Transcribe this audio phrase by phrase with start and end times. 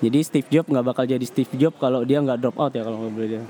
[0.00, 3.04] Jadi Steve Jobs nggak bakal jadi Steve Jobs kalau dia nggak drop out ya kalau
[3.04, 3.42] nggak boleh dia.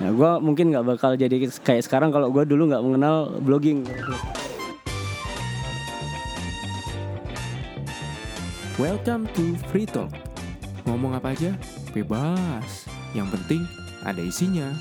[0.00, 3.84] Ya gue mungkin nggak bakal jadi kayak sekarang kalau gue dulu nggak mengenal blogging.
[8.80, 10.08] Welcome to Free Talk.
[10.88, 11.52] Ngomong apa aja?
[11.92, 12.88] Bebas.
[13.12, 13.62] Yang penting
[14.08, 14.72] ada isinya.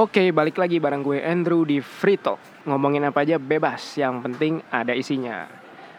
[0.00, 2.40] Oke, balik lagi bareng gue Andrew di Free Talk.
[2.64, 5.44] Ngomongin apa aja bebas, yang penting ada isinya.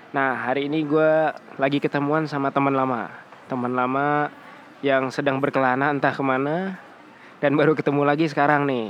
[0.09, 1.29] Nah, hari ini gue
[1.61, 3.13] lagi ketemuan sama teman lama.
[3.45, 4.33] Teman lama
[4.81, 6.81] yang sedang berkelana entah ke mana.
[7.45, 8.89] Dan baru ketemu lagi sekarang nih.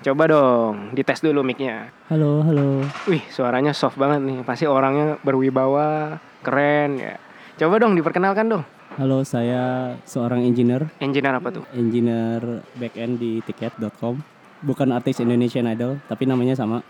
[0.00, 1.92] Coba dong, dites dulu mic-nya.
[2.08, 2.88] Halo, halo.
[3.04, 4.48] Wih, suaranya soft banget nih.
[4.48, 7.20] Pasti orangnya berwibawa, keren ya.
[7.60, 8.64] Coba dong diperkenalkan dong.
[8.96, 11.68] Halo, saya seorang engineer, Engineer apa tuh?
[11.76, 14.37] engineer backend di tiket.com.
[14.58, 16.82] Bukan artis Indonesian Idol, tapi namanya sama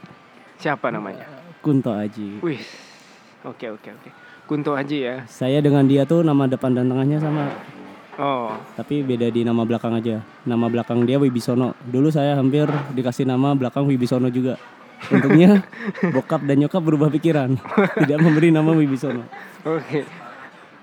[0.58, 1.22] Siapa namanya?
[1.62, 2.42] Kunto Aji.
[2.42, 2.58] Wih,
[3.46, 4.10] oke oke oke.
[4.48, 5.16] Kunto Aji ya.
[5.30, 7.52] Saya dengan dia tuh nama depan dan tengahnya sama,
[8.18, 10.18] Oh, tapi beda di nama belakang aja.
[10.42, 11.78] Nama belakang dia Wibisono.
[11.86, 14.58] Dulu saya hampir dikasih nama belakang Wibisono juga.
[15.06, 15.62] Untungnya
[16.14, 17.54] bokap dan nyokap berubah pikiran,
[18.02, 19.22] tidak memberi nama Wibisono.
[19.62, 20.02] Oke.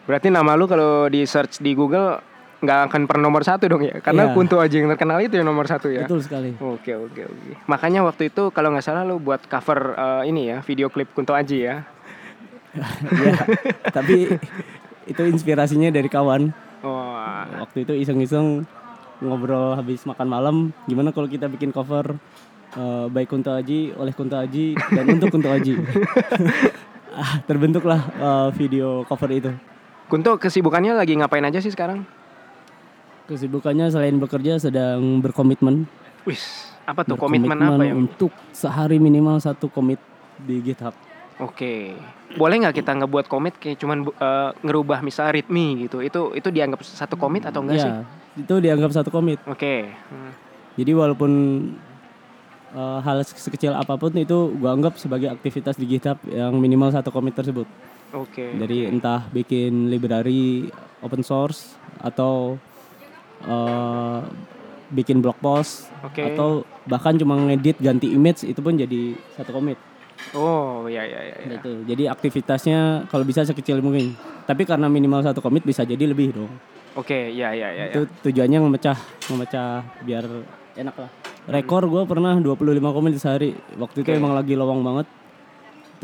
[0.07, 2.23] Berarti nama lu kalau di search di Google
[2.65, 4.01] nggak akan per nomor satu dong ya?
[4.01, 4.33] Karena Iya.
[4.33, 6.09] Kunto Aji yang terkenal itu yang nomor satu ya.
[6.09, 6.57] Betul sekali.
[6.57, 7.51] Oke oke oke.
[7.69, 11.37] Makanya waktu itu kalau nggak salah lu buat cover eh, ini ya video klip Kunto
[11.37, 11.85] Aji ya.
[13.23, 13.39] ya,
[13.87, 14.27] tapi
[15.07, 16.51] itu inspirasinya dari kawan.
[16.83, 17.15] Oh,
[17.63, 18.67] Waktu itu iseng-iseng
[19.23, 22.19] ngobrol habis makan malam, gimana kalau kita bikin cover
[22.75, 25.79] eh, baik Kunto Aji oleh Kunto Aji dan untuk Kunto Aji.
[27.15, 29.51] ah, terbentuklah eh, video cover itu.
[30.05, 32.05] Kunto kesibukannya lagi ngapain aja sih sekarang?
[33.25, 35.89] Kesibukannya selain bekerja sedang berkomitmen.
[36.29, 37.97] Wis, apa tuh komitmen apa ya?
[37.97, 39.97] untuk sehari minimal satu komit
[40.37, 40.93] di GitHub.
[41.41, 41.97] Oke.
[42.37, 45.99] Boleh nggak kita ngebuat komit kayak cuman eh, ngerubah misal ritmi gitu?
[45.99, 47.91] Itu itu dianggap satu komit atau enggak sih?
[47.91, 48.05] Ya,
[48.39, 49.41] itu dianggap satu komit.
[49.49, 49.89] Oke.
[49.89, 50.31] Hmm.
[50.79, 51.31] Jadi walaupun
[52.77, 57.11] eh, hal sekecil apa pun itu gua anggap sebagai aktivitas di GitHub yang minimal satu
[57.11, 57.67] komit tersebut.
[58.15, 58.55] Oke.
[58.55, 60.71] Dari entah bikin library
[61.03, 62.55] open source atau
[63.45, 64.19] eh,
[64.93, 66.21] bikin blog post Oke.
[66.21, 69.77] atau bahkan cuma ngedit ganti image itu pun jadi satu komit.
[70.33, 71.35] Oh, ya ya ya.
[71.41, 71.47] ya.
[71.59, 71.85] Gitu.
[71.85, 74.15] Jadi aktivitasnya kalau bisa sekecil mungkin.
[74.45, 76.51] Tapi karena minimal satu komit bisa jadi lebih dong.
[76.95, 77.91] Oke, ya ya ya.
[77.91, 77.93] ya.
[77.93, 78.97] Itu tujuannya memecah,
[79.27, 80.23] memecah biar
[80.79, 81.09] enak lah.
[81.45, 83.53] Rekor gue pernah 25 komit sehari.
[83.77, 84.17] Waktu itu Oke.
[84.17, 85.07] emang lagi lowong banget.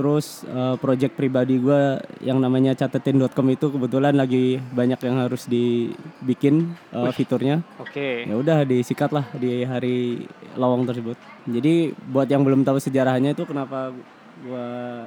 [0.01, 6.73] Terus eh, project pribadi gue yang namanya catetin.com itu kebetulan lagi banyak yang harus dibikin
[6.89, 7.61] eh, fiturnya.
[7.77, 8.25] Oke.
[8.25, 10.25] Ya udah disikat lah di hari
[10.57, 11.13] lowong tersebut.
[11.45, 13.93] Jadi buat yang belum tahu sejarahnya itu kenapa
[14.41, 15.05] gua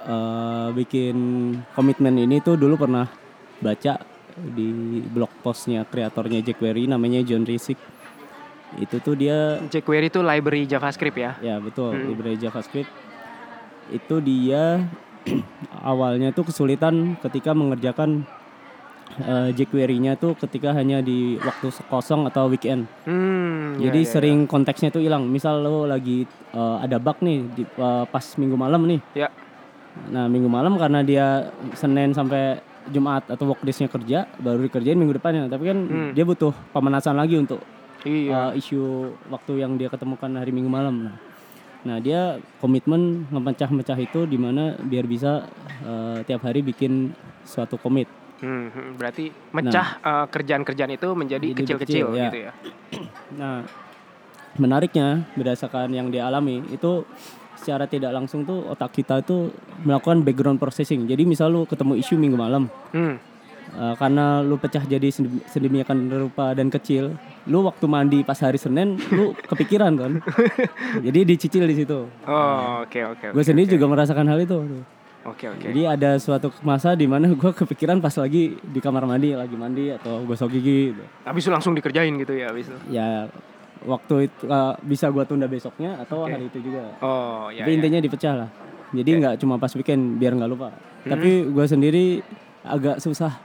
[0.00, 1.16] eh, bikin
[1.76, 3.04] komitmen ini tuh dulu pernah
[3.60, 4.00] baca
[4.32, 7.76] di blog postnya kreatornya jQuery namanya John Risick.
[8.80, 11.36] Itu tuh dia jQuery itu library JavaScript ya.
[11.44, 12.16] ya betul Hmm.
[12.16, 13.03] library JavaScript.
[13.90, 14.84] Itu dia
[15.82, 18.24] awalnya tuh kesulitan ketika mengerjakan
[19.20, 22.84] eh, jQuery-nya tuh ketika hanya di waktu kosong atau weekend.
[23.04, 23.76] Hmm.
[23.80, 24.12] ya, Jadi ya, ya.
[24.12, 25.26] sering konteksnya itu hilang.
[25.26, 29.00] Misal lo lagi eh, ada bug nih di, eh, pas minggu malam nih.
[29.16, 29.28] Ya.
[30.10, 31.26] Nah minggu malam karena dia
[31.72, 35.48] Senin sampai Jumat atau workdays-nya kerja baru dikerjain minggu depannya.
[35.48, 36.10] Tapi kan Hmm.
[36.12, 37.62] dia butuh pemanasan lagi untuk
[38.04, 38.52] Iya.
[38.52, 41.08] eh, isu waktu yang dia ketemukan hari minggu malam.
[41.08, 41.16] Nah,
[41.84, 45.44] nah dia komitmen memecah-mecah itu di mana biar bisa
[45.80, 47.12] eh, tiap hari bikin
[47.44, 48.08] suatu komit.
[48.40, 52.24] Hmm, berarti mecah eh, kerjaan-kerjaan itu menjadi Jadi kecil-kecil kecil, ya.
[52.26, 52.52] gitu ya.
[53.34, 53.66] Nah,
[54.54, 57.02] menariknya berdasarkan yang dialami itu
[57.54, 59.50] secara tidak langsung tuh otak kita itu
[59.82, 61.04] melakukan background processing.
[61.04, 63.16] Jadi misal lu ketemu isu minggu malam, Hmm.
[63.74, 68.56] eh, karena lu pecah jadi sedemi- sedemikian rupa dan kecil, lu waktu mandi pas hari
[68.56, 70.12] Senin lu kepikiran kan.
[71.04, 72.08] jadi dicicil di situ.
[72.24, 73.26] Oh, oke oke.
[73.36, 73.74] Gue sendiri oke.
[73.76, 74.58] juga merasakan hal itu.
[75.24, 75.72] Oke oke.
[75.72, 79.92] Jadi ada suatu masa di mana gue kepikiran pas lagi di kamar mandi, lagi mandi
[79.92, 80.92] atau gosok gigi.
[80.92, 81.04] Gitu.
[81.24, 82.78] Habis itu langsung dikerjain gitu ya habis itu.
[82.92, 83.28] ya
[83.84, 86.32] waktu itu uh, bisa gua tunda besoknya atau Oke.
[86.32, 86.96] hari itu juga.
[87.04, 87.62] Oh, ya.
[87.64, 87.76] Tapi ya.
[87.78, 88.48] intinya dipecah lah.
[88.94, 90.72] Jadi nggak cuma pas weekend biar nggak lupa.
[90.72, 91.10] Hmm.
[91.14, 92.24] Tapi gua sendiri
[92.64, 93.36] agak susah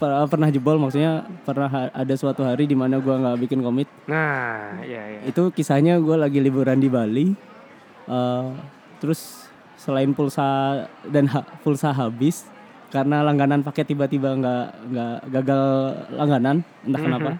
[0.00, 1.12] Per- pernah jebol maksudnya
[1.44, 3.84] pernah ada suatu hari di mana gua nggak bikin komit.
[4.08, 5.20] Nah, iya iya.
[5.22, 7.36] Itu kisahnya gua lagi liburan di Bali.
[8.08, 8.56] Uh,
[8.96, 9.44] terus
[9.76, 12.48] selain pulsa dan ha- pulsa habis,
[12.88, 15.64] karena langganan paket tiba-tiba nggak nggak gagal
[16.10, 17.30] langganan entah kenapa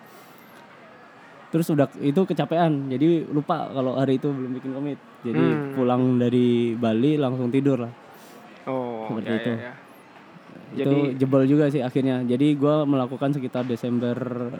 [1.50, 5.74] terus udah itu kecapean jadi lupa kalau hari itu belum bikin komit jadi Hmm.
[5.74, 7.92] pulang dari Bali langsung tidur lah
[8.70, 9.52] Oh, Seperti ya, itu.
[9.58, 9.72] ya,
[10.72, 10.82] ya.
[10.82, 14.14] itu Jadi- jebol juga sih akhirnya jadi gua melakukan sekitar Desember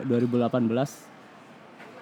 [0.05, 0.67] 2018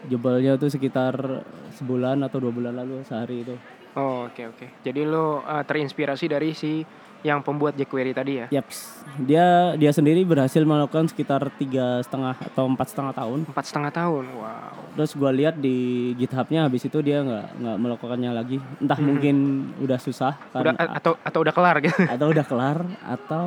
[0.06, 3.56] jebolnya tuh sekitar sebulan atau dua bulan lalu sehari itu
[3.91, 4.85] Oh, oke oke.
[4.85, 6.85] Jadi lo uh, terinspirasi dari si
[7.19, 8.45] yang pembuat jQuery tadi ya?
[8.53, 13.39] Yaps, dia dia sendiri berhasil melakukan sekitar tiga setengah atau empat setengah tahun.
[13.50, 14.23] Empat setengah tahun.
[14.29, 14.94] Wow.
[14.94, 15.75] Terus gua lihat di
[16.15, 18.62] GitHub-nya habis itu dia nggak nggak melakukannya lagi.
[18.77, 19.35] Entah mungkin
[19.81, 20.69] udah susah Hmm.
[20.69, 21.97] Udah atau atau udah kelar gitu?
[22.05, 23.45] atau udah kelar atau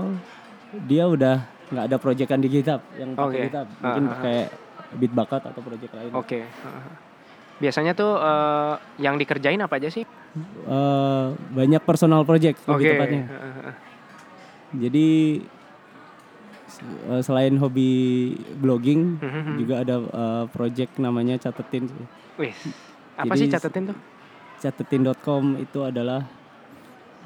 [0.82, 1.36] dia udah
[1.68, 3.44] nggak ada proyekan di GitHub yang pakai Oke.
[3.46, 3.68] GitHub.
[3.78, 4.14] Mungkin Ah, ah, ah.
[4.14, 4.38] pakai
[4.92, 6.12] Bitbucket atau proyek lain.
[6.12, 6.40] Oke.
[7.58, 10.02] Biasanya tuh uh, yang dikerjain apa aja sih?
[10.02, 12.90] Eh, banyak personal project lebih Oke.
[12.90, 13.22] tepatnya.
[13.24, 13.74] Heeh.
[14.74, 15.08] Jadi
[16.66, 17.90] s- eh, selain hobi
[18.54, 19.52] blogging Mhm.
[19.58, 21.88] juga ada eh, project namanya catetin.
[22.34, 22.52] Wih.
[23.14, 23.98] Apa Jadi sih catetin tuh?
[24.58, 26.24] catetin.com itu adalah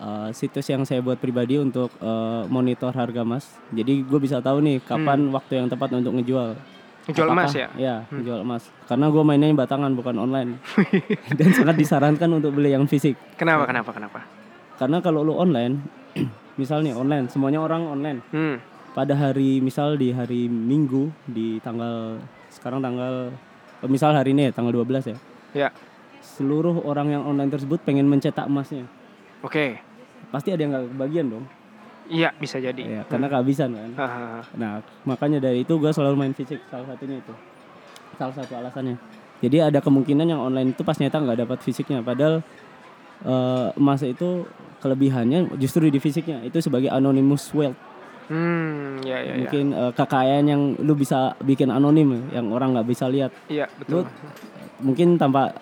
[0.01, 3.49] eh, situs yang saya buat pribadi untuk eh, monitor harga emas.
[3.73, 6.57] Jadi gue bisa tahu nih kapan waktu yang tepat untuk ngejual.
[6.57, 7.15] Hmm.
[7.15, 7.71] Jual emas ya?
[7.79, 8.67] Ya, ngejual emas.
[8.91, 10.59] Karena gue mainnya batangan bukan online.
[11.39, 13.15] Dan sangat disarankan untuk beli yang fisik.
[13.39, 14.19] Kenapa kenapa kenapa?
[14.77, 15.81] Karena kalau lu online,
[16.61, 18.21] misalnya online, semuanya orang online.
[18.35, 18.59] Hmm.
[18.97, 22.17] pada hari misal di hari Minggu di tanggal
[22.49, 23.29] sekarang tanggal
[23.85, 25.17] misal hari ini ya tanggal 12 ya.
[25.53, 25.69] Ya.
[26.25, 28.89] Seluruh orang yang online tersebut pengen mencetak emasnya.
[29.45, 29.85] Oke.
[30.37, 31.45] Pasti ada yang nggak kebagian dong.
[32.13, 32.83] Iya bisa jadi.
[32.85, 33.91] Ya, karena kehabisan kan.
[34.53, 37.33] Nah, makanya dari itu gue selalu main fisik salah satunya itu.
[38.21, 39.01] Salah satu alasannya.
[39.41, 42.45] Jadi ada kemungkinan yang online itu pas nyata nggak dapat fisiknya padahal
[43.25, 44.45] eh, emas itu
[44.85, 47.81] kelebihannya justru di fisiknya itu sebagai anonymous wealth.
[48.29, 49.37] Hmm, ya ya ya.
[49.41, 53.33] Mungkin eh, kekayaan yang lu bisa bikin anonim yang orang nggak bisa lihat.
[53.49, 54.05] Iya betul.
[54.05, 54.09] Lu
[54.85, 55.57] mungkin tanpa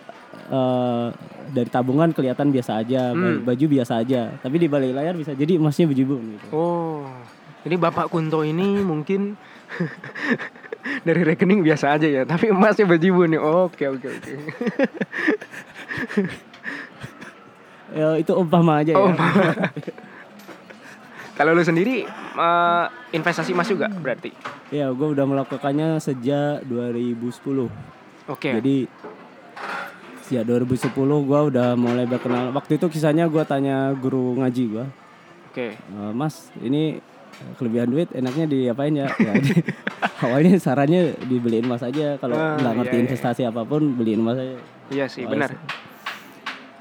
[0.46, 1.06] eh,
[1.50, 3.42] dari tabungan kelihatan biasa aja, Hmm.
[3.42, 6.46] baju biasa aja, tapi di balik layar bisa jadi emasnya bejibun gitu.
[6.50, 7.04] Oh.
[7.64, 9.34] Jadi Bapak Kunto ini mungkin
[11.08, 13.40] dari rekening biasa aja ya, tapi emasnya bejibun nih.
[13.40, 14.32] Oke oke oke.
[17.94, 18.98] Ya, itu umpama aja ya.
[18.98, 19.06] Oh,
[21.38, 24.30] Kalau lu sendiri eh, investasi emas juga berarti.
[24.70, 27.70] Ya, gue udah melakukannya sejak 2010.
[28.26, 28.50] Oke.
[28.50, 28.90] Jadi
[30.24, 30.88] sejak 2010
[31.22, 32.48] gue udah mulai berkenal.
[32.50, 34.84] Waktu itu kisahnya gue tanya guru ngaji gue,
[35.48, 35.66] Oke.
[35.72, 36.98] "Eh, Mas, ini
[37.54, 39.10] kelebihan duit enaknya diapain ya?
[39.10, 39.60] ya di-
[40.24, 42.16] awalnya sarannya dibeliin emas aja.
[42.16, 43.04] Kalau Ah, nggak ngerti iya, iya.
[43.04, 44.56] investasi apa pun beliin emas aja.
[44.88, 45.52] Iya sih, benar.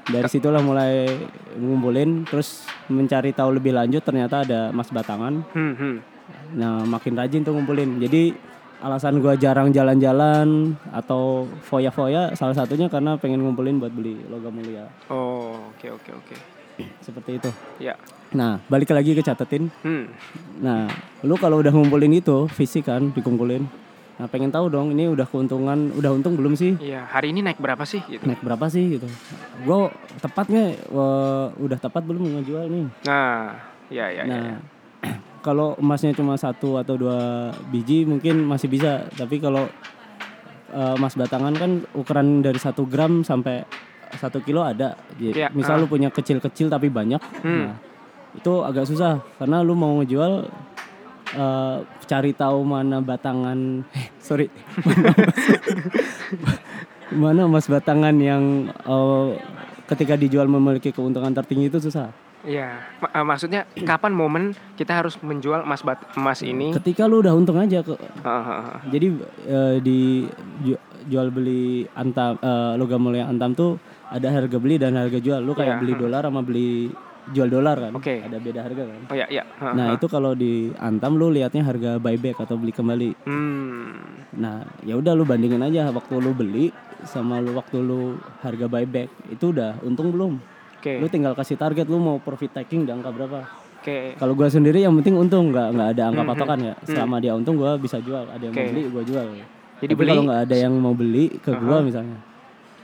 [0.04, 1.08] Dari situlah mulai
[1.54, 5.40] ngumpulin, terus mencari tahu lebih lanjut ternyata ada emas batangan.
[5.50, 5.96] Hmm, hmm.
[6.54, 7.96] Nah makin rajin tuh ngumpulin.
[7.98, 8.36] Jadi
[8.84, 14.84] alasan gua jarang jalan-jalan atau foya-foya salah satunya karena pengen ngumpulin buat beli logam mulia.
[15.08, 16.36] Oh, oke oke oke.
[17.00, 17.50] Seperti itu.
[17.80, 17.96] Ya.
[18.36, 19.72] Nah balik lagi ke catetin.
[19.80, 20.12] Hmm.
[20.60, 20.92] Nah
[21.24, 23.64] lu kalau udah ngumpulin itu fisik kan dikumpulin.
[24.14, 26.78] Nah pengen tahu dong ini udah keuntungan, udah untung belum sih?
[26.78, 28.22] Iya, hari ini naik berapa sih gitu.
[28.22, 29.10] Naik berapa sih gitu?
[29.66, 29.90] Gue
[30.22, 32.86] tepatnya wah, udah tepat belum ngejual nih?
[33.10, 33.58] Nah,
[33.90, 34.30] ya ya ya.
[34.30, 34.62] Nah,
[35.44, 39.68] kalau emasnya cuma satu atau dua biji mungkin masih bisa, tapi kalau
[40.72, 43.60] eh, emas batangan kan ukuran dari satu gram sampai
[44.16, 44.96] satu kilo ada.
[45.20, 45.80] Jadi, Iya, misal ah.
[45.84, 47.68] lu punya kecil-kecil tapi banyak, Hmm.
[47.68, 47.76] nah
[48.34, 50.48] itu agak susah karena lu mau ngejual
[51.36, 51.76] eh,
[52.08, 54.48] cari tahu mana batangan, eh, sorry,
[57.22, 59.28] mana emas, batangan yang eh,
[59.92, 62.23] ketika dijual memiliki keuntungan tertinggi itu susah.
[62.44, 62.68] Iya.
[63.00, 64.44] Ma- eh, maksudnya kapan momen
[64.76, 66.76] kita harus menjual emas bat emas ini?
[66.76, 68.78] Ketika lu udah untung aja ke ah.
[68.88, 69.06] Jadi
[69.48, 70.28] eh, di
[70.62, 73.80] ju- jual beli antam eh, logam mulia antam tuh
[74.12, 75.40] ada harga beli dan harga jual.
[75.40, 76.92] Lu kayak Iya, beli dolar sama beli
[77.32, 77.92] jual dolar kan?
[77.96, 78.20] Oke.
[78.20, 79.00] Ada beda harga kan?
[79.08, 79.42] Oh ya ya.
[79.56, 79.96] Ah, Nah, ah.
[79.96, 83.10] itu kalau di antam lu lihatnya harga buyback atau beli kembali.
[83.24, 83.88] Hmm.
[84.36, 86.68] Nah, ya udah lu bandingin aja waktu lu beli
[87.08, 90.36] sama lu waktu lu harga buyback itu udah untung belum?
[90.84, 91.00] Oke.
[91.00, 93.40] Lu tinggal kasih target lu mau profit taking di angka berapa.
[93.80, 94.12] Oke.
[94.14, 96.74] Kalau gua sendiri yang penting untung nggak nggak ada angka Hmm, patokan ya.
[96.84, 98.28] Selama dia untung gua bisa jual.
[98.28, 98.68] Ada yang mau Oke.
[98.70, 99.24] beli gua jual.
[99.24, 99.40] Jadi
[99.86, 101.86] Tapi beli kalau nggak ada yang mau beli ke gua Aha.
[101.88, 102.18] misalnya,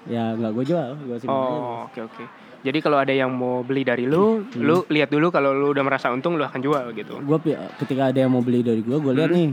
[0.07, 1.52] ya nggak gua jual, simpan aja.
[1.52, 2.25] Oh, oke oke.
[2.61, 4.61] Jadi kalau ada yang mau beli dari lu, Hmm.
[4.61, 7.21] lu lihat dulu kalau lu udah merasa untung lu akan jual gitu.
[7.21, 9.19] Gua pi- ketika ada yang mau beli dari gua, gua Hmm.
[9.19, 9.49] lihat nih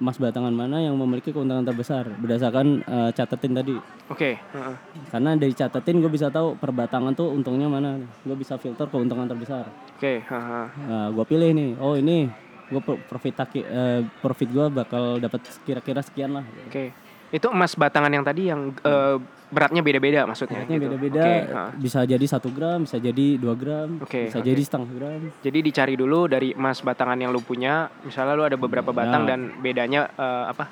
[0.00, 3.76] emas batangan mana yang memiliki keuntungan terbesar berdasarkan eh, catetin tadi.
[4.08, 4.40] Oke.
[4.40, 4.76] heeh.
[5.12, 8.00] Karena dari catetin gue bisa tahu per batangan tuh untungnya mana.
[8.24, 9.68] Gue bisa filter keuntungan terbesar.
[10.00, 10.24] Oke.
[10.24, 10.72] haha.
[10.88, 12.32] Nah, gue pilih nih, oh ini
[12.72, 16.96] gue profit taki, eh, profit gue bakal dapat kira-kira sekian lah Oke.
[17.30, 19.16] Itu emas batangan yang tadi yang eh,
[19.50, 20.62] beratnya beda-beda maksudnya.
[20.62, 20.84] Beratnya gitu.
[20.88, 21.62] beda-beda Oke, ha.
[21.74, 24.46] bisa jadi satu gram bisa jadi dua gram Oke, bisa oke.
[24.46, 27.90] jadi setengah gram Jadi dicari dulu dari emas batangan yang lu punya.
[28.00, 29.34] Misalnya lu ada beberapa batang Ya.
[29.34, 30.64] dan bedanya eh, apa?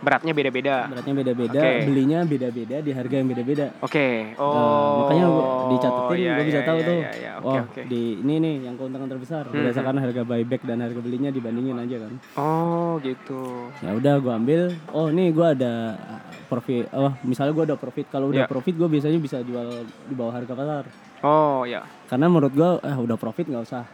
[0.00, 0.76] Beratnya beda-beda.
[0.86, 1.72] beratnya beda-beda Oke.
[1.84, 4.34] belinya beda-beda di harga yang beda-beda Oke.
[4.36, 4.50] Oh.
[4.50, 4.66] Nah,
[5.00, 7.32] makanya gua dicatetin iya, gue bisa iya, tahu iya, tuh iya, iya.
[7.34, 7.82] Oke, wah oke.
[7.84, 11.96] di ini nih yang keuntungan terbesar Hmm, berdasarkan harga buyback dan harga belinya dibandingin aja
[12.00, 13.70] kan Oh, gitu.
[13.78, 14.60] ya udah gue ambil
[14.90, 15.72] oh nih gue ada
[16.46, 18.46] profit oh misalnya gue ada profit kalau udah Ya.
[18.46, 19.66] profit gue biasanya bisa jual
[20.04, 20.84] di bawah harga pasar
[21.20, 21.80] Oh, ya.
[22.04, 23.88] karena menurut gue eh udah profit nggak usah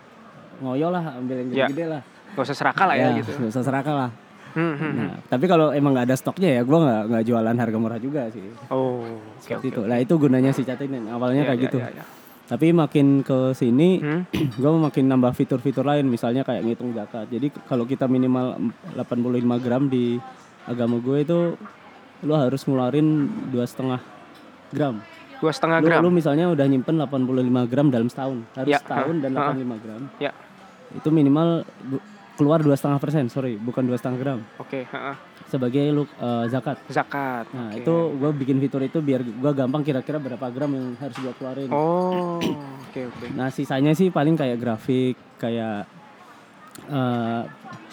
[0.58, 1.66] ngoyo lah ambil yang Ya.
[1.66, 3.30] gede-gede lah Gak usah serakah lah ya, gitu.
[3.32, 4.10] nggak usah serakah lah
[4.50, 4.92] Hmm, hmm, hmm.
[4.96, 8.26] nah tapi kalau emang nggak ada stoknya ya gue nggak nggak jualan harga murah juga
[8.28, 9.06] sih Oh,
[9.38, 9.72] seperti oke.
[9.72, 12.04] itu lah itu gunanya si catetin awalnya Ya, kayak ya, gitu ya, ya.
[12.46, 14.22] tapi makin ke sini Hmm?
[14.58, 18.58] gue makin nambah fitur-fitur lain misalnya kayak ngitung zakat jadi kalau kita minimal
[18.94, 19.06] 85
[19.60, 20.18] gram di
[20.62, 21.38] agama gue itu
[22.20, 23.08] lu harus ngeluarin
[23.48, 24.00] dua setengah
[24.70, 24.98] gram
[25.38, 26.04] Dua setengah gram.
[26.04, 27.32] lu misalnya udah nyimpen 85
[27.64, 29.56] gram dalam setahun harus Ya, setahun dan ha, ha.
[29.56, 30.30] 85 gram Ya.
[30.92, 31.64] itu minimal
[32.40, 35.12] keluar dua setengah persen sorry bukan dua setengah gram Oke, ha-ha.
[35.44, 37.44] sebagai lu eh, zakat zakat.
[37.50, 37.78] nah Oke.
[37.78, 41.68] itu gue bikin fitur itu biar gue gampang kira-kira berapa gram yang harus gue keluarin
[41.68, 43.26] Oh, oke oke.
[43.30, 45.84] Nah sisanya sih paling kayak grafik, kayak
[46.88, 47.42] eh,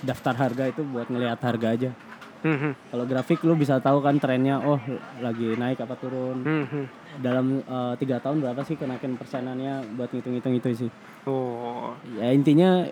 [0.01, 1.91] daftar harga itu buat ngelihat harga aja.
[2.37, 4.77] Hmm, hmm, Kalau grafik lu bisa tahu kan trennya, oh
[5.19, 6.37] lagi naik apa turun.
[6.39, 6.85] hmm, hmm.
[7.17, 10.89] Dalam eh, tiga tahun berapa sih kenaikan persenannya buat ngitung-ngitung itu sih.
[11.25, 12.85] Oh, Ya intinya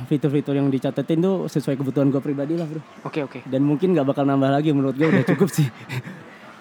[0.10, 2.80] fitur-fitur yang dicatetin tuh sesuai kebutuhan gue pribadi lah bro.
[3.02, 3.38] oke oke.
[3.44, 5.66] Dan mungkin nggak bakal nambah lagi menurut gue udah cukup sih.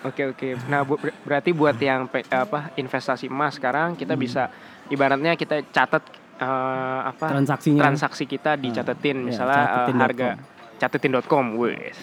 [0.02, 0.58] Oke oke.
[0.66, 4.20] Nah bu- ber- berarti buat yang pe- apa investasi emas sekarang kita Hmm.
[4.20, 4.50] bisa
[4.88, 6.02] ibaratnya kita catat
[6.36, 7.86] eh, apa Transaksinya.
[7.86, 10.02] transaksi kita dicatetin ya, misalnya eh, catetin.com.
[10.02, 10.30] harga
[10.76, 11.98] catetin.com wes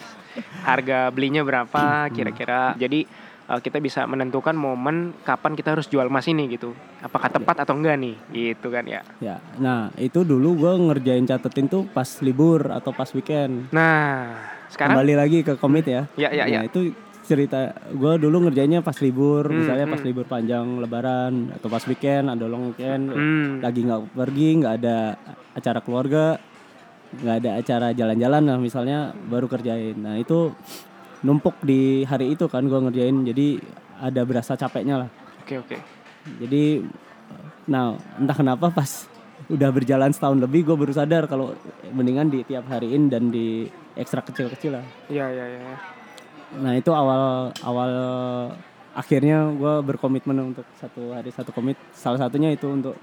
[0.63, 2.15] harga belinya berapa Hmm.
[2.15, 3.03] kira-kira jadi
[3.49, 7.75] eh, kita bisa menentukan momen kapan kita harus jual emas ini gitu apakah tepat atau
[7.75, 12.69] enggak nih gitu kan ya ya, nah itu dulu gue ngerjain catetin tuh pas libur
[12.69, 13.73] atau pas weekend.
[13.73, 14.37] nah
[14.69, 16.05] sekarang Kembali lagi ke komit ya.
[16.15, 16.93] ya ya ya Nah, itu
[17.25, 20.09] cerita gue dulu ngerjainnya pas libur, Hmm, misalnya pas hmm.
[20.09, 23.61] libur panjang lebaran atau pas weekend, ada long weekend, Hmm.
[23.61, 24.97] lagi nggak pergi, nggak ada
[25.53, 26.41] acara keluarga,
[27.21, 29.97] nggak ada acara jalan-jalan lah misalnya baru kerjain.
[30.01, 30.53] Nah itu
[31.25, 33.59] numpuk di hari itu kan gue ngerjain, jadi
[33.99, 35.11] ada berasa capeknya lah.
[35.43, 35.77] oke oke
[36.39, 36.85] Jadi,
[37.67, 39.09] nah entah kenapa pas
[39.49, 41.55] udah berjalan setahun lebih gue baru sadar kalau
[41.95, 43.65] mendingan di tiap hariin dan di
[43.97, 44.85] ekstra kecil-kecil lah.
[45.09, 45.77] ya ya ya ya.
[46.59, 47.93] Nah itu awal awal
[48.97, 51.79] akhirnya gue berkomitmen untuk satu hari satu komit.
[51.95, 52.99] Salah satunya itu untuk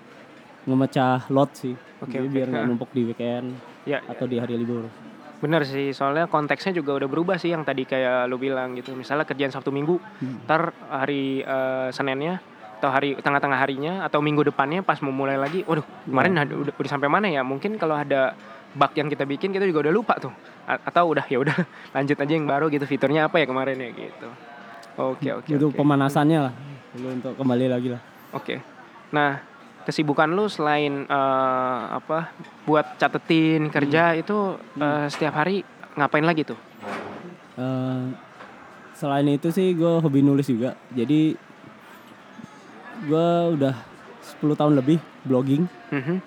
[0.65, 1.73] memecah lot sih.
[2.01, 2.33] Oke, Jadi oke.
[2.35, 3.55] biar nggak numpuk di weekend
[3.87, 4.11] ya, ya.
[4.11, 4.85] atau di hari libur.
[5.35, 8.93] Bener sih, soalnya konteksnya juga udah berubah sih yang tadi kayak lu bilang gitu.
[8.93, 10.41] Misalnya kerjaan Sabtu Minggu, Hmm.
[10.43, 12.39] ntar hari eh, Seninnya
[12.75, 16.41] atau hari tengah-tengah harinya atau minggu depannya pas mau mulai lagi, waduh kemarin Iya.
[16.43, 17.41] ada- udah, udah sampai mana ya?
[17.41, 18.35] Mungkin kalau ada
[18.73, 20.31] bug yang kita bikin kita juga udah lupa tuh.
[20.65, 21.55] A- atau udah ya udah
[21.95, 24.27] lanjut aja yang baru gitu fiturnya apa ya kemarin ya gitu.
[24.95, 25.75] Oke oke itu oke.
[25.75, 26.53] pemanasannya lah.
[26.91, 28.01] Dulu untuk kembali lagi lah.
[28.31, 28.59] Oke.
[29.11, 29.39] Nah,
[29.85, 32.33] kesibukan lu selain eh, apa
[32.65, 34.21] buat catetin kerja Hmm.
[34.21, 34.37] itu
[34.81, 35.61] eh, setiap hari
[35.95, 36.59] ngapain lagi tuh?
[37.55, 38.05] Eh,
[38.97, 40.75] selain itu sih gue hobi nulis juga.
[40.91, 41.37] Jadi
[43.05, 43.75] gue udah
[44.41, 45.69] 10 tahun lebih blogging.
[45.93, 46.17] Mhm.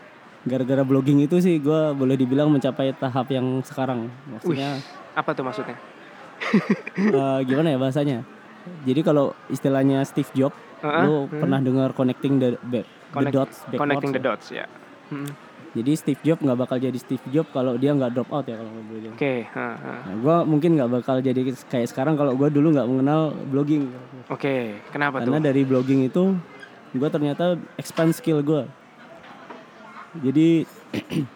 [0.49, 4.09] Gara-gara blogging itu sih gue boleh dibilang mencapai tahap yang sekarang.
[4.31, 4.81] Maksudnya
[5.19, 5.75] Apa tuh maksudnya?
[7.19, 8.23] eh, gimana ya bahasanya?
[8.87, 11.41] Jadi kalau istilahnya Steve Jobs, Heeh, lu hmm.
[11.43, 12.55] pernah dengar connecting the,
[13.09, 14.65] the Connect- dots, backwards Connecting the dots ya.
[15.09, 15.31] Mhm.
[15.69, 18.73] Jadi Steve Jobs nggak bakal jadi Steve Jobs kalau dia nggak drop out ya kalau
[18.73, 19.15] gue bilang.
[19.15, 19.67] Oke, ha.
[20.03, 23.93] Nah, gue mungkin nggak bakal jadi kayak sekarang kalau gue dulu nggak mengenal blogging.
[24.27, 24.55] oke.
[24.91, 25.45] Kenapa Karena tuh?
[25.45, 26.35] dari blogging itu
[26.91, 27.45] gue ternyata
[27.77, 28.65] expand skill gue.
[30.19, 30.65] Jadi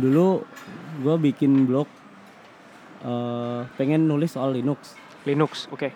[0.00, 0.46] dulu
[1.02, 1.90] gue bikin blog
[3.02, 4.94] eh, pengen nulis soal Linux.
[5.26, 5.90] Linux, oke.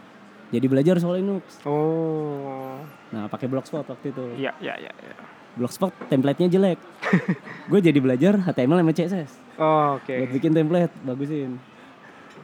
[0.52, 1.62] Jadi belajar soal Linux.
[1.64, 2.78] Oh,
[3.14, 4.24] Nah pakai blogspot waktu itu.
[4.36, 4.92] iya, iya, iya.
[4.92, 5.14] iya.
[5.54, 6.78] Blogspot template-nya jelek.
[7.70, 9.32] gue jadi belajar HTML sama CSS.
[9.54, 10.10] Oh, oke.
[10.10, 11.62] Buat bikin template, bagusin.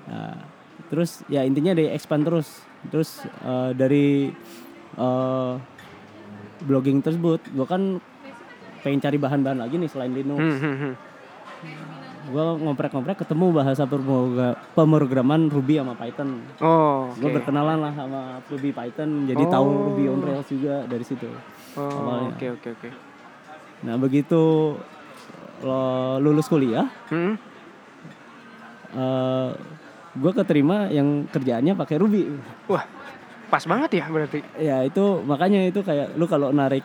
[0.07, 0.39] Nah,
[0.87, 2.63] terus ya intinya dari expand terus.
[2.87, 4.31] Terus eh, dari
[4.95, 5.55] eh,
[6.63, 7.99] blogging tersebut, gue kan
[8.87, 10.39] pengen cari bahan-bahan lagi nih selain Linux.
[10.39, 10.95] Hmm, hmm, hmm.
[12.23, 16.45] Gue ngoprek-ngoprek ketemu bahasa pemrogra- pemrograman Ruby sama Python.
[16.59, 17.37] Oh, Gue oke.
[17.41, 19.51] berkenalan lah sama Ruby Python, jadi Oh.
[19.51, 21.25] tahu Ruby on Rails juga dari situ.
[21.75, 22.89] Oh, oke, oke, oke.
[23.81, 24.77] Nah begitu
[25.61, 25.81] lo
[26.19, 27.37] lulus kuliah Hmm?
[28.91, 29.51] eh
[30.13, 32.27] gue keterima yang kerjaannya pakai Ruby
[32.67, 32.83] Wah,
[33.47, 34.41] pas banget ya berarti.
[34.57, 36.83] ya itu makanya itu kayak lu kalau narik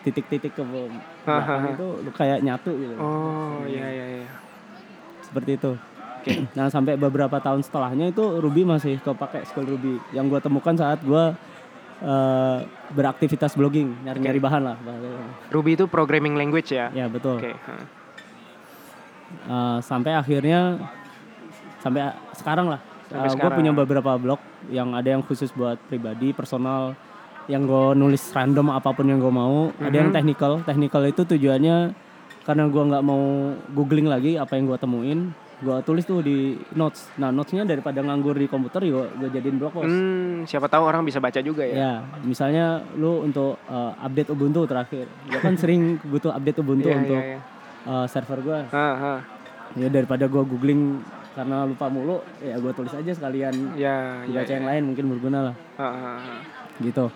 [0.00, 4.28] titik-titik ke belakang itu lu kayak nyatu gitu Oh, iya iya iya.
[5.34, 5.72] Seperti itu
[6.56, 11.02] nah sampai beberapa tahun setelahnya itu Ruby masih kepake skill Ruby yang gue temukan saat
[11.02, 11.34] gue
[12.00, 12.58] eh,
[12.90, 14.76] beraktivitas blogging nyari-nyari bahan lah
[15.50, 16.88] Ruby itu programming language ya.
[16.90, 17.50] ya betul Oke.
[17.50, 17.86] hmm.
[19.44, 20.78] Eh, sampai akhirnya
[21.78, 23.56] sampai sekarang lah Sampai gue sekarang.
[23.58, 26.94] punya beberapa blog yang ada yang khusus buat pribadi personal
[27.44, 30.16] yang gue nulis random apa pun yang gue mau ada yang Mhm.
[30.16, 31.92] technical technical itu tujuannya
[32.44, 33.22] karena gue nggak mau
[33.72, 35.20] googling lagi apa yang gue temuin
[35.56, 36.36] gue tulis tuh di
[36.72, 40.84] notes nah notesnya daripada nganggur di komputer gue gue jadiin blog post Hmm, siapa tahu
[40.84, 41.74] orang bisa baca juga ya.
[41.74, 46.98] ya misalnya lu untuk eh, update Ubuntu terakhir gue kan sering butuh update Ubuntu Iya,
[46.98, 47.40] untuk iya, iya.
[47.86, 48.58] eh, server gue
[49.74, 51.00] ya daripada gue googling
[51.32, 54.28] karena lupa mulu ya gue tulis aja sekalian Ya, ya.
[54.28, 56.40] dibaca yang lain mungkin berguna lah Hah, hah, hah.
[56.78, 57.08] gitu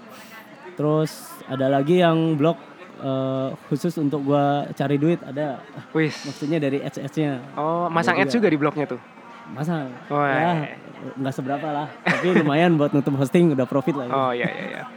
[0.75, 1.11] terus
[1.45, 2.57] ada lagi yang blog
[3.00, 6.14] eh, khusus untuk gue cari duit ada Wis.
[6.25, 9.00] maksudnya dari ads adsnya Oh, masang ads juga di blognya tuh.
[9.49, 10.28] masa Wah.
[10.28, 10.76] ya
[11.14, 14.12] nggak seberapa lah tapi lumayan buat nutup hosting udah profit lah ya.
[14.12, 14.85] Oh, iya iya iya.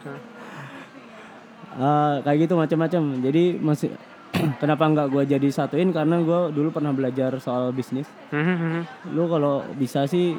[1.71, 3.95] Eh, kayak gitu macam-macam jadi masih
[4.61, 8.81] kenapa nggak gue jadi satuin karena gue dulu pernah belajar soal bisnis Hmm, hmm, hmm.
[9.09, 10.35] lu kalau bisa sih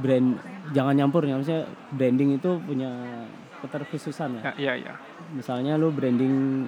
[0.00, 0.34] brand
[0.70, 2.90] jangan nyampur ya maksudnya branding itu punya
[3.62, 4.92] keterkhususan ya Ya, iya iya.
[5.30, 6.66] misalnya lu branding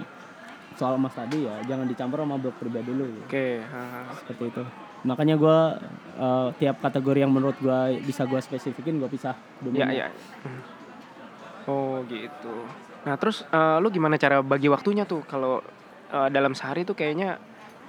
[0.76, 3.64] soal emas tadi ya jangan dicampur sama blog pribadi lu Oke.
[3.64, 4.12] hah.
[4.20, 4.62] seperti itu
[5.06, 5.78] makanya gua
[6.18, 9.92] eh, tiap kategori yang menurut gua bisa gua spesifikin gua pisah domainnya.
[9.92, 10.08] iya.
[10.42, 10.76] Hmm.
[11.66, 12.54] Oh, gitu.
[13.02, 15.62] Nah, terus eh, lu gimana cara bagi waktunya tuh kalau
[16.10, 17.38] eh, dalam sehari tuh kayaknya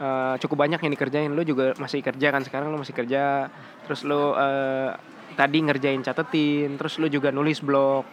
[0.01, 1.29] eh, cukup banyak yang dikerjain.
[1.33, 3.49] Lu juga masih kerja kan sekarang lu masih kerja.
[3.85, 4.91] Terus lu eh,
[5.37, 8.05] tadi ngerjain catetin, terus lu juga nulis blog.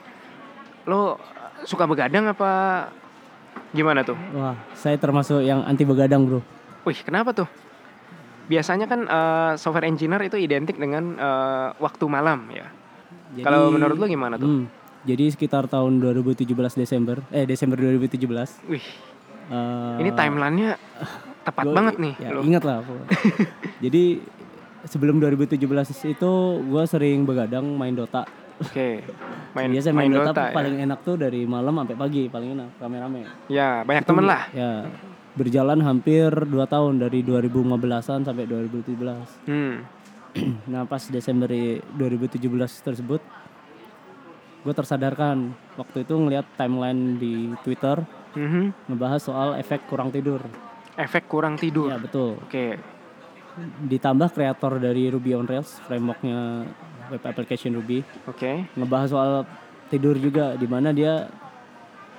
[0.84, 1.16] Lu
[1.64, 2.52] suka begadang apa
[3.70, 4.16] gimana tuh?
[4.32, 6.40] wah saya termasuk yang anti begadang bro
[6.84, 7.48] Wih, kenapa tuh?
[8.44, 12.68] Biasanya kan eh, software engineer itu identik dengan eh, waktu malam ya.
[13.40, 14.44] Kalau menurut lu gimana tuh?
[14.44, 14.64] Hmm,
[15.02, 16.44] jadi sekitar tahun 2017
[16.76, 18.84] Desember eh Desember 2017 Wih,
[19.48, 20.76] eh, ini timelinenya
[21.40, 22.14] tepat gua- banget nih.
[22.20, 22.40] ya, lu.
[22.44, 22.84] ingat lah
[23.84, 24.20] jadi
[24.84, 25.56] sebelum 2017
[26.04, 26.32] itu
[26.68, 29.02] gua sering begadang main Dota Oke,
[29.52, 30.54] main Biasa main, main, Dota, Dota, ya.
[30.54, 33.22] paling enak tuh dari malam sampai pagi paling enak rame-rame.
[33.46, 34.46] Ya, banyak temen lah.
[34.50, 34.86] Ya
[35.34, 39.50] berjalan hampir 2 tahun dari 2015an sampai 2017.
[39.50, 39.82] Hmm.
[40.70, 42.38] Nah pas Desember 2017
[42.80, 43.22] tersebut
[44.64, 48.00] gue tersadarkan waktu itu ngelihat timeline di Twitter
[48.34, 48.90] Mhm.
[48.90, 50.42] ngebahas soal efek kurang tidur.
[50.94, 51.86] Efek kurang tidur.
[51.86, 52.34] Ya betul.
[52.40, 52.82] Oke.
[53.86, 56.66] Ditambah kreator dari Ruby on Rails frameworknya
[57.08, 58.64] web application Ruby Oke.
[58.72, 59.32] ngebahas soal
[59.86, 61.28] tidur juga di mana dia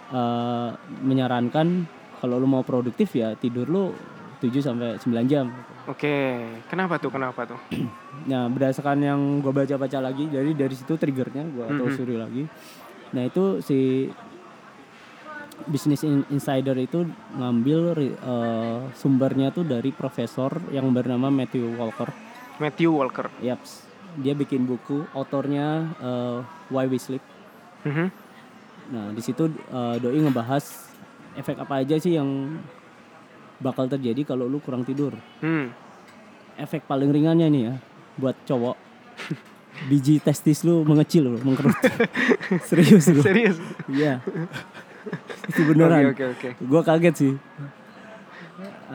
[0.09, 0.69] eh,
[1.01, 1.67] menyarankan
[2.15, 3.83] kalau lu mau produktif ya tidur lu
[4.35, 5.47] 7 sampai 9 jam.
[5.87, 6.43] Oke.
[6.67, 7.09] Kenapa tuh?
[7.09, 7.59] Kenapa tuh?
[8.25, 11.77] Nah, berdasarkan yang gue baca-baca lagi, jadi dari situ triggernya gue Mhm.
[11.77, 12.43] telusuri lagi.
[13.13, 14.09] Nah itu si
[15.65, 22.09] Business In- Insider itu ngambil eh, sumbernya tuh dari profesor yang bernama Matthew Walker.
[22.57, 23.29] Matthew Walker.
[23.39, 23.84] Yaps,
[24.19, 26.39] dia bikin buku, autornya eh,
[26.71, 27.23] Why We Sleep.
[27.86, 28.08] Mhm.
[28.93, 30.63] Nah di situ eh, doi ngebahas
[31.36, 32.60] efek apa aja sih yang
[33.60, 35.15] bakal terjadi kalau lu kurang tidur.
[35.39, 35.71] Hmm.
[36.56, 37.73] Efek paling ringannya nih ya
[38.19, 38.75] buat cowok.
[39.91, 41.75] Biji testis lu mengecil loh, mengkerut.
[42.71, 43.19] Serius lu.
[43.19, 43.60] Serius?
[43.91, 44.23] Iya.
[45.51, 46.15] Itu beneran.
[46.15, 46.63] Oke, oke, oke.
[46.63, 47.34] Gua kaget sih.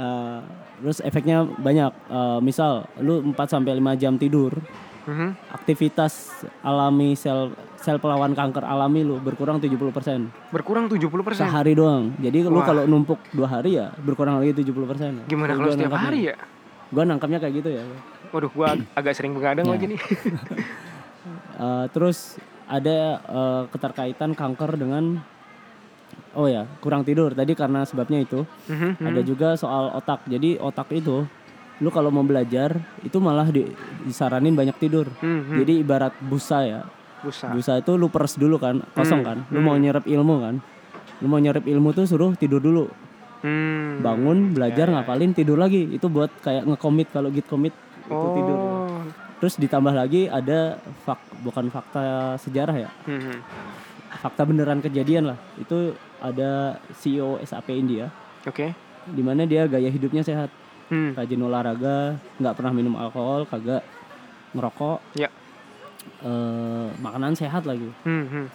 [0.01, 0.41] Eh,
[0.81, 1.93] terus efeknya banyak.
[1.93, 4.57] Eh, misal lu 4 sampai 5 jam tidur,
[5.03, 5.29] Mhm.
[5.51, 6.13] aktivitas
[6.61, 11.41] alami sel sel pelawan kanker alami lu berkurang 70% Berkurang 70%.
[11.41, 12.13] sehari doang.
[12.17, 12.67] Jadi lu Wah.
[12.67, 15.25] kalau numpuk dua hari ya berkurang lagi 70%.
[15.25, 16.05] Gimana kalau setiap nangkapnya.
[16.05, 16.37] hari ya?
[16.89, 17.83] Gua nangkapnya kayak gitu ya.
[18.31, 19.73] Waduh, gua ag- agak sering begadang Ya.
[19.73, 20.01] lagi nih.
[21.53, 25.21] Eh, terus ada eh, keterkaitan kanker dengan
[26.33, 29.29] oh ya kurang tidur tadi karena sebabnya itu Mhm, ada mhm.
[29.29, 31.29] juga soal otak jadi otak itu
[31.81, 33.73] lu kalau mau belajar itu malah di-
[34.05, 35.57] disaranin banyak tidur Mhm.
[35.59, 36.81] jadi ibarat busa ya
[37.21, 37.49] Busa.
[37.51, 40.55] busa itu lu peres dulu kan kosong Hmm, kan lu mau nyerap ilmu kan
[41.19, 42.89] lu mau nyerap ilmu tuh suruh tidur dulu
[43.41, 44.01] Hmm.
[44.01, 44.97] bangun belajar Ya, ya.
[45.01, 48.33] ngapalin tidur lagi itu buat kayak ngekomit kalau git commit itu Oh.
[48.35, 48.59] tidur
[49.37, 53.37] terus ditambah lagi ada fak bukan fakta sejarah ya Mhm.
[54.19, 58.13] fakta beneran kejadian lah itu ada CEO SAP India
[58.45, 58.77] Oke.
[59.07, 60.53] di mana dia gaya hidupnya sehat
[60.91, 61.15] Hmm.
[61.15, 61.99] rajin olahraga
[62.37, 63.87] nggak pernah minum alkohol kagak
[64.51, 65.31] ngerokok Ya.
[66.21, 68.27] eh, makanan sehat lagi Hmm.
[68.27, 68.47] Hmm.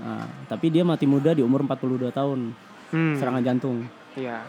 [0.00, 2.56] Nah, tapi dia mati muda di umur 42 tahun
[2.88, 3.14] Hmm.
[3.14, 4.40] serangan jantung Iya.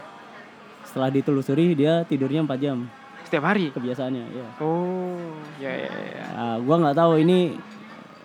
[0.82, 2.78] setelah ditelusuri dia tidurnya 4 jam
[3.22, 3.68] Setiap hari.
[3.70, 5.20] kebiasaannya ya Oh,
[5.58, 6.24] ya ya ya.
[6.32, 7.54] Ah, gua nggak tahu ini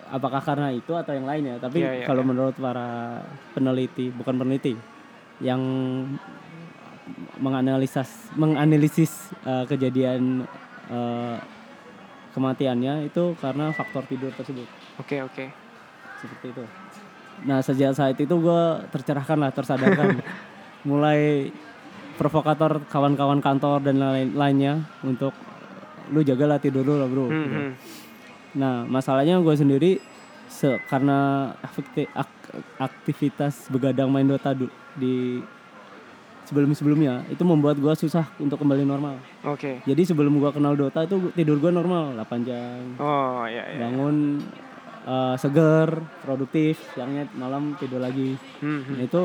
[0.06, 2.28] apakah karena itu atau yang lainnya tapi Iya, iya, kalau iya.
[2.28, 3.20] menurut para
[3.52, 4.72] peneliti bukan peneliti
[5.38, 5.60] yang
[7.38, 10.44] menganalisis menganalisis eh, kejadian
[10.86, 11.36] eh,
[12.30, 15.44] kematiannya itu karena faktor tidur tersebut Oke oke.
[16.16, 16.64] seperti itu
[17.40, 20.18] nah sejak saat itu gua tercerahkan lah tersadarkan
[20.88, 21.50] mulai
[22.14, 25.30] provokator kawan-kawan kantor dan lain lainnya untuk
[26.08, 27.54] lu jagalah tidur lu lah bro Hmm, Gitu.
[27.56, 27.72] hmm.
[28.48, 29.92] Nah, masalahnya gue sendiri
[30.48, 31.18] se karena
[31.60, 34.56] akti- ak- aktivitas begadang main Dota
[34.96, 35.38] di
[36.48, 39.20] sebelum-sebelumnya itu membuat gue susah untuk kembali normal.
[39.44, 39.84] Oke.
[39.84, 42.80] Jadi sebelum gue kenal Dota itu tidur gue normal 8 jam.
[42.96, 43.78] Oh, ya ya.
[43.78, 44.40] Bangun
[45.04, 48.40] eh, seger, produktif, siangnya malam tidur lagi.
[48.58, 49.06] Hmm, Nah, hmm.
[49.06, 49.22] itu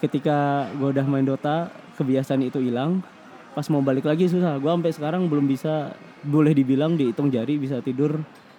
[0.00, 0.38] ketika
[0.72, 3.04] gue udah main Dota, kebiasaan itu hilang.
[3.52, 4.56] Pas mau balik lagi susah.
[4.56, 8.16] Gue sampai sekarang belum bisa boleh dibilang dihitung jari bisa tidur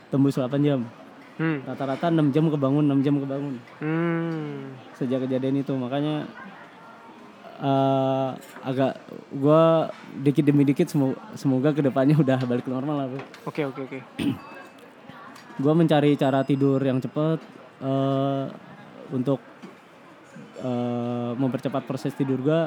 [0.08, 0.86] tembus 8 jam.
[1.39, 1.65] Hmm.
[1.65, 4.78] Rata-rata 6 jam kebangun, 6 jam kebangun Hmm.
[4.94, 5.74] sejak kejadian itu.
[5.74, 6.30] Makanya
[7.62, 8.30] eh
[8.62, 8.97] agak
[9.32, 9.63] gue
[10.19, 13.08] dikit demi dikit semoga, semoga ke depannya udah balik ke normal lah.
[13.08, 13.21] bro.
[13.45, 14.00] Oke oke oke.
[15.62, 17.38] Gue mencari cara tidur yang cepat
[17.80, 18.45] eh
[19.12, 19.38] untuk
[20.58, 22.62] eh, mempercepat proses tidur gue.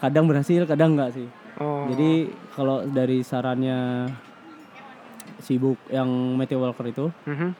[0.00, 1.28] Kadang berhasil, kadang enggak sih.
[1.60, 1.84] Oh.
[1.92, 4.08] Jadi kalau dari sarannya
[5.38, 7.52] sibuk yang Matthew Walker itu, Mhm.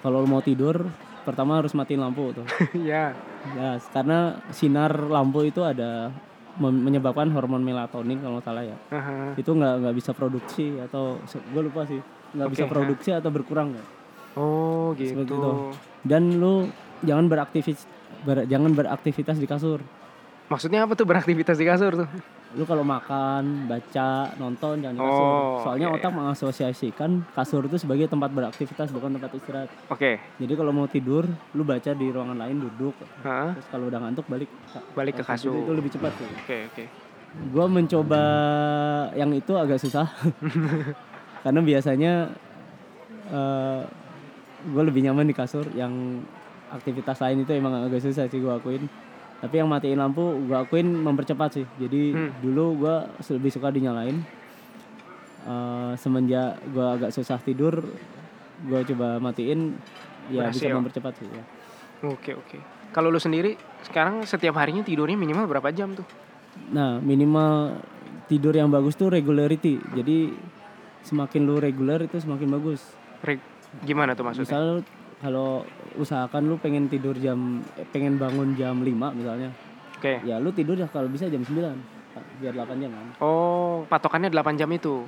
[0.00, 0.86] kalau lo mau tidur,
[1.20, 2.46] pertama harus matiin lampu tuh.
[2.78, 3.10] ya.
[3.52, 4.18] Ya, karena
[4.50, 6.12] sinar lampu itu ada
[6.58, 8.76] menyebabkan hormon melatonin kalau nggak salah ya.
[8.90, 9.32] Aha.
[9.34, 12.00] Itu nggak nggak bisa produksi atau gue lupa sih,
[12.36, 12.70] nggak Oke, bisa ha.
[12.70, 13.84] produksi atau berkurang ya.
[14.36, 15.22] Oh Seperti gitu.
[15.24, 15.50] itu.
[16.04, 16.68] Dan lu
[17.00, 17.88] jangan beraktivis
[18.22, 19.80] ber- jangan beraktivitas di kasur.
[20.50, 22.08] Maksudnya apa tuh beraktivitas di kasur tuh?
[22.58, 25.22] Lu kalau makan, baca, nonton jangan di kasur.
[25.22, 26.02] Oh, Soalnya oke.
[26.02, 29.70] otak mengasosiasikan kasur itu sebagai tempat beraktivitas bukan tempat istirahat.
[29.86, 30.18] Oke.
[30.18, 32.98] Jadi kalau mau tidur, lu baca di ruangan lain duduk.
[33.22, 33.54] Hah?
[33.54, 34.50] Terus kalau udah ngantuk balik
[34.98, 35.62] Balik ke kasur.
[35.62, 36.26] Itu lebih cepat sih.
[36.26, 36.84] Oke oke.
[37.54, 38.22] Gua mencoba
[39.14, 40.10] yang itu agak susah.
[41.46, 42.12] Karena biasanya
[43.30, 43.82] eh
[44.60, 46.20] gue lebih nyaman di kasur yang
[46.68, 48.84] aktivitas lain itu emang agak susah sih gue akuin.
[49.40, 51.66] Tapi yang matiin lampu gue akuin mempercepat sih.
[51.76, 52.30] Jadi Hmm.
[52.38, 52.96] dulu gue
[53.30, 54.20] lebih suka dinyalain.
[55.40, 57.80] Eh, semenjak gue agak susah tidur,
[58.62, 59.72] gue coba matiin,
[60.28, 61.24] ya bisa mempercepat sih.
[61.26, 61.44] Ya.
[62.02, 62.60] Oke oke.
[62.90, 66.04] Kalau lu sendiri sekarang setiap harinya tidurnya minimal berapa jam tuh?
[66.68, 67.80] Nah minimal
[68.26, 69.80] tidur yang bagus tuh regularity.
[69.94, 70.36] Jadi
[71.00, 72.84] semakin lu regular itu semakin bagus.
[73.22, 73.40] Reg-
[73.80, 74.44] Gimana tuh maksudnya?
[74.44, 74.66] Misal
[75.20, 75.62] kalau
[75.94, 79.52] usahakan lu pengen tidur jam eh, pengen bangun jam 5 misalnya.
[80.00, 80.24] Oke.
[80.24, 81.52] Ya lu tidur ya kalau bisa jam 9
[82.40, 83.06] biar 8 jam kan.
[83.20, 85.04] Oh, patokannya 8 jam itu.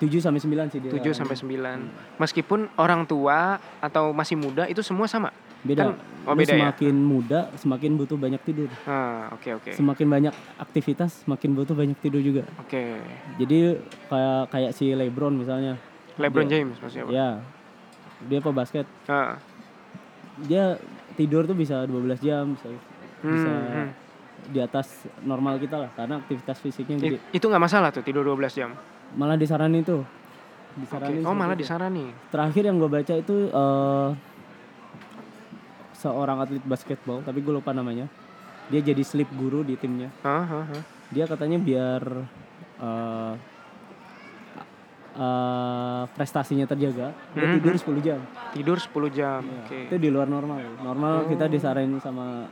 [0.00, 0.90] 7 sampai 9 sih dia.
[0.90, 2.16] 7 sampai 9.
[2.16, 5.28] Meskipun orang tua atau masih muda itu semua sama.
[5.60, 5.92] Beda.
[5.92, 6.72] Kan- oh, Lu beda ya?
[6.72, 8.72] semakin muda semakin butuh banyak tidur.
[8.88, 9.70] Ah, oke oke.
[9.76, 12.48] Semakin banyak aktivitas semakin butuh banyak tidur juga.
[12.56, 12.96] Oke.
[13.36, 13.76] Jadi
[14.08, 15.76] kayak kayak si LeBron misalnya.
[16.16, 17.12] LeBron Dia- James maksudnya apa?
[17.12, 17.28] Ya.
[18.24, 18.86] Dia pebasket.
[19.04, 19.36] Ah.
[20.42, 20.76] Dia
[21.12, 22.68] tidur tuh bisa 12 jam, bisa,
[23.20, 23.88] bisa Hmm, hmm.
[24.48, 24.86] di atas
[25.20, 27.20] normal kita lah karena aktivitas fisiknya gede.
[27.30, 28.72] itu nggak masalah tuh tidur 12 jam.
[29.12, 30.00] Malah disaranin tuh.
[30.00, 30.80] Oke.
[30.80, 31.62] Disaranin Oh, malah itu.
[31.62, 32.08] disarani.
[32.30, 34.08] Terakhir yang gue baca itu eh,
[35.94, 38.08] seorang atlet basketball, tapi gue lupa namanya.
[38.68, 40.08] Dia jadi sleep guru di timnya.
[40.22, 40.82] Hah, hah.
[41.10, 42.02] Dia katanya biar
[42.80, 43.32] eh,
[45.12, 47.54] eh, prestasinya terjaga, dia Mhm.
[47.56, 48.20] tidur 10 jam.
[48.52, 49.40] Tidur 10 jam.
[49.40, 49.78] Iya, Oke.
[49.86, 50.62] Itu di luar normal.
[50.78, 51.50] Normal kita Oh.
[51.50, 52.46] disaranin sama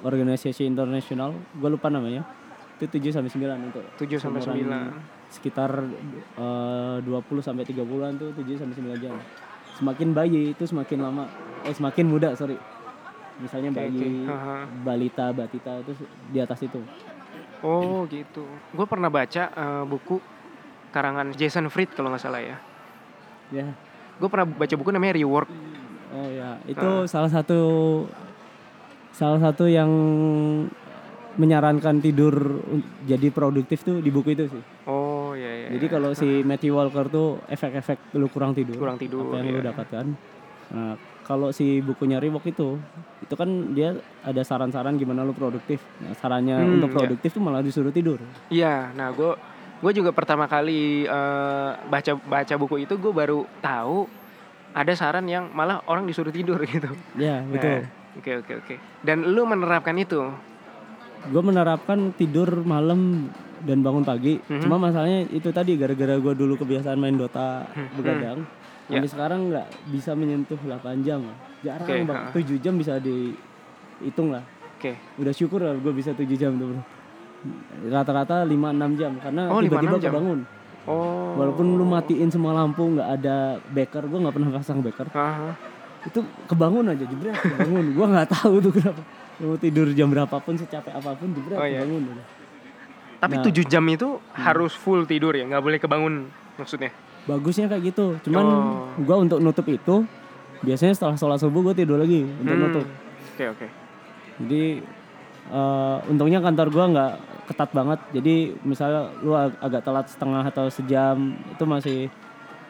[0.00, 2.26] organisasi internasional, gue lupa namanya.
[2.74, 5.30] Itu 7 sampai 9 untuk 7 sampai seumuran 9.
[5.30, 5.70] sekitar
[6.36, 9.14] eh, 20 sampai 30-an tuh 7 sampai 9 jam.
[9.74, 11.24] Semakin bayi itu semakin lama
[11.62, 12.54] eh semakin muda, sorry.
[13.36, 14.08] Misalnya Oke, bayi, oke.
[14.26, 14.56] Haha.
[14.84, 15.92] balita, batita itu
[16.30, 16.78] di atas itu.
[17.60, 18.44] Oh, gitu.
[18.70, 20.18] Gue pernah baca eh, buku
[20.94, 22.56] karangan Jason Fried kalau nggak salah ya.
[23.50, 23.66] Ya.
[24.22, 25.50] Gue pernah baca buku namanya Rework.
[26.14, 27.60] Oh ya, itu salah satu
[29.10, 29.90] salah satu yang
[31.34, 32.62] menyarankan tidur
[33.02, 34.62] jadi produktif tuh di buku itu sih.
[34.86, 35.68] Oh, ya ya.
[35.74, 38.78] Jadi kalau si Matthew Walker tuh efek-efek lu kurang tidur.
[38.78, 39.34] kurang tidur.
[39.34, 39.74] apa yang lu ya.
[39.74, 40.06] dapatkan.
[40.70, 40.94] Nah,
[41.26, 42.78] kalau si bukunya Reebok itu
[43.18, 45.82] itu kan dia ada saran-saran gimana lu produktif.
[45.98, 46.98] Nah, sarannya Hmm, untuk iya.
[47.02, 48.22] produktif tuh malah disuruh tidur.
[48.46, 49.34] Iya, nah gue
[49.84, 54.08] gue juga pertama kali eh, baca baca buku itu gue baru tahu
[54.72, 56.88] ada saran yang malah orang disuruh tidur gitu.
[57.14, 57.84] Ya, betul.
[57.84, 58.74] Nah, Oke oke oke.
[59.02, 60.22] Dan lu menerapkan itu.
[61.28, 63.26] Gue menerapkan tidur malam
[63.66, 64.38] dan bangun pagi.
[64.38, 64.62] Mhm.
[64.62, 67.66] Cuma masalahnya itu tadi gara-gara gue dulu kebiasaan main Dota
[67.98, 68.46] begadang.
[68.86, 69.00] Ya.
[69.02, 71.26] Sampai sekarang nggak bisa menyentuh 8 jam.
[71.66, 72.30] Jarang banget.
[72.30, 72.54] ha.
[72.54, 74.44] 7 jam bisa dihitung lah.
[74.78, 74.94] Oke.
[75.18, 76.82] Udah syukur lah gue bisa 7 jam tuh bro.
[77.84, 78.54] Rata-rata 5-6
[78.96, 80.38] jam karena Oh, 5-6 tiba-tiba kebangun.
[80.84, 81.32] Oh.
[81.36, 85.08] Walaupun lu matiin semua lampu nggak ada beker, gue nggak pernah pasang beker.
[85.10, 85.56] Aha.
[86.02, 87.84] Itu kebangun aja jebret kebangun.
[87.92, 89.00] gue nggak tahu tuh kenapa.
[89.34, 91.80] Mau tidur jam berapapun secapek apa pun jebret Oh, iya.
[91.80, 92.02] kebangun.
[92.10, 92.26] udah.
[93.18, 93.44] Tapi Nah.
[93.46, 96.92] 7 jam itu harus full tidur ya, nggak boleh kebangun maksudnya.
[97.24, 98.20] Bagusnya kayak gitu.
[98.22, 98.84] Cuman Oh.
[99.00, 100.04] gua untuk nutup itu
[100.60, 102.62] biasanya setelah sholat subuh gue tidur lagi untuk Hmm.
[102.62, 102.86] nutup.
[103.30, 103.66] Oke oke.
[104.38, 104.84] Jadi
[105.46, 107.12] eh, untungnya kantor gua nggak
[107.44, 108.00] ketat banget.
[108.12, 111.98] Jadi misalnya lu ag- agak telat setengah atau sejam itu masih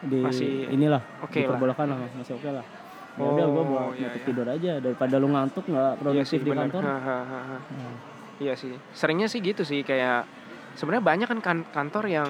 [0.01, 1.43] di Masih inilah oke lah.
[1.47, 2.65] diperbolehkan lah masih oke lah.
[3.15, 4.27] Ya udah gua Oh, buat iya, nutup iya.
[4.27, 6.67] tidur aja daripada lu ngantuk nggak Iya produktif sih di benar.
[6.67, 6.81] kantor.
[6.83, 7.57] Ha, ha, ha, ha.
[7.71, 7.95] Nah,
[8.35, 8.75] Iya sih.
[8.91, 10.27] Seringnya sih gitu sih kayak
[10.75, 12.27] sebenarnya banyak kan kan- kantor yang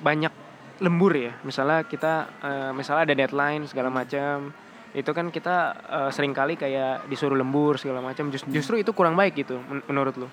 [0.00, 0.34] banyak
[0.82, 1.38] lembur ya.
[1.40, 4.50] Misalnya kita eh, misalnya ada deadline segala macam.
[4.94, 8.30] Itu kan kita eh, sering kali kayak disuruh lembur segala macam.
[8.30, 10.28] Jus- justru itu kurang baik gitu men- menurut lu.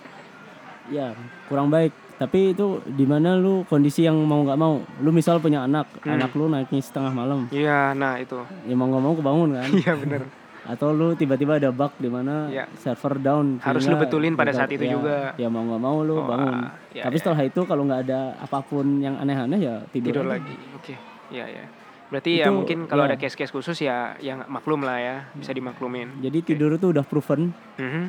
[0.87, 1.13] ya
[1.45, 1.91] kurang baik.
[2.15, 4.77] Tapi itu di mana lu kondisi yang mau nggak mau.
[4.99, 6.13] Lu misal punya anak, Hmm.
[6.13, 8.37] anak lu naiknya setengah malam, Iya, nah itu.
[8.61, 9.69] ya mau nggak mau kebangun kan.
[9.81, 10.23] Iya bener
[10.61, 12.69] atau lu tiba-tiba ada bug di mana Iya.
[12.77, 15.17] server down Harus lu betulin pada saat itu ya, juga.
[15.33, 17.21] ya mau nggak mau lu Oh, bangun iya, tapi iya.
[17.25, 20.53] setelah itu kalau nggak ada apa pun yang aneh-aneh ya tidur, Tidur lagi.
[20.77, 20.93] Oke.
[21.27, 21.65] Iya, iya.
[22.11, 23.07] Berarti ya Itu, mungkin kalau ya.
[23.07, 26.11] ada case-case khusus ya yang maklum lah ya, bisa dimaklumin.
[26.19, 28.03] jadi tidur itu udah proven Mhm.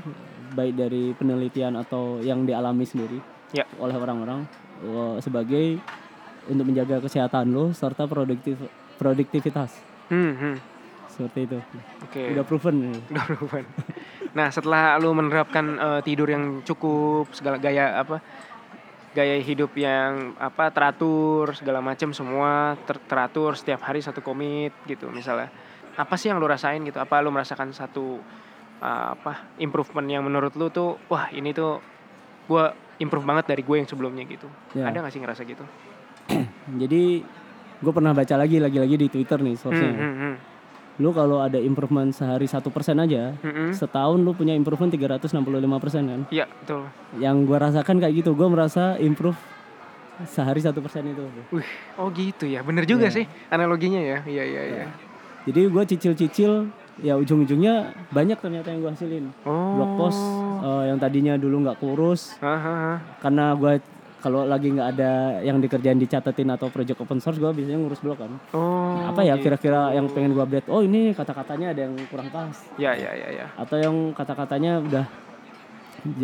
[0.52, 3.62] baik dari penelitian atau yang dialami sendiri Ya.
[3.78, 4.42] oleh orang-orang
[4.82, 5.78] eh, sebagai
[6.44, 8.58] untuk menjaga kesehatan lo serta produktif
[8.98, 9.70] produktivitas
[10.08, 10.56] Hmm, hmm.
[11.08, 11.58] seperti itu
[12.02, 12.22] Oke.
[12.28, 13.62] udah proven Udah berubah.
[14.32, 18.18] Nah, setelah lu menerapkan eh, tidur yang cukup, segala gaya apa?
[19.12, 25.12] Gaya hidup yang apa teratur, segala macam semua ter- teratur setiap hari satu komit gitu
[25.12, 25.53] misalnya.
[26.01, 26.96] Apa sih yang lu rasain gitu?
[26.96, 28.16] Apa lu merasakan satu
[28.81, 31.85] eh, apa improvement yang menurut lu tuh wah, ini tuh
[32.48, 32.72] gua
[33.03, 34.48] improve banget dari gue yang sebelumnya gitu.
[34.79, 34.88] Ya.
[34.88, 35.64] Ada gak sih ngerasa gitu?
[36.81, 37.03] jadi
[37.83, 40.35] gue pernah baca lagi lagi-lagi di Twitter nih Hmm, source-nya hmm, hmm.
[41.02, 43.70] Lu kalau ada improvement sehari satu persen aja Hmm, hmm.
[43.74, 45.42] setahun lu punya improvement 365
[45.76, 46.86] persen kan Iya, betul.
[47.18, 49.34] yang gua rasakan kayak gitu gua merasa improve
[50.24, 52.62] sehari satu persen itu Wih, oh gitu ya.
[52.62, 53.16] Bener juga Iya.
[53.18, 54.22] sih analoginya ya.
[54.22, 54.86] Iya, iya, iya.
[55.42, 59.74] jadi gua cicil-cicil ya ujung-ujungnya banyak ternyata yang gua hasilin Oh.
[59.74, 60.22] blog post
[60.62, 63.02] eh, yang tadinya dulu nggak kurus Hahaha.
[63.18, 63.80] karena gua
[64.22, 65.11] kalau lagi nggak ada
[65.42, 69.02] yang dikerjain dicatetin atau project open source gua biasanya ngurus blog kan Oh.
[69.04, 69.44] apa ya gitu.
[69.44, 73.28] kira-kira yang pengen gua update oh ini kata-katanya ada yang kurang pas Ya, ya, ya,
[73.35, 73.46] ya.
[73.52, 75.04] atau yang kata-katanya udah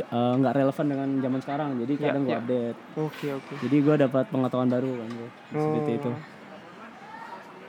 [0.00, 2.38] eh, nggak relevan dengan zaman sekarang jadi Ya, kadang ya.
[2.38, 3.52] update Oke, oke.
[3.60, 5.08] jadi gua dapat pengetahuan baru kan
[5.52, 5.98] seperti Oh.
[5.98, 6.12] itu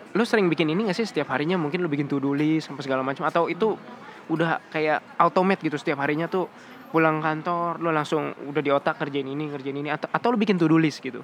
[0.09, 3.05] Lu sering bikin ini gak sih setiap harinya mungkin lu bikin to-do list sampai segala
[3.05, 3.77] macam atau itu
[4.25, 6.49] udah kayak automate gitu setiap harinya tuh
[6.89, 10.55] pulang kantor lu langsung udah di otak kerjain ini kerjain ini atau atau lu bikin
[10.55, 11.21] to do list gitu.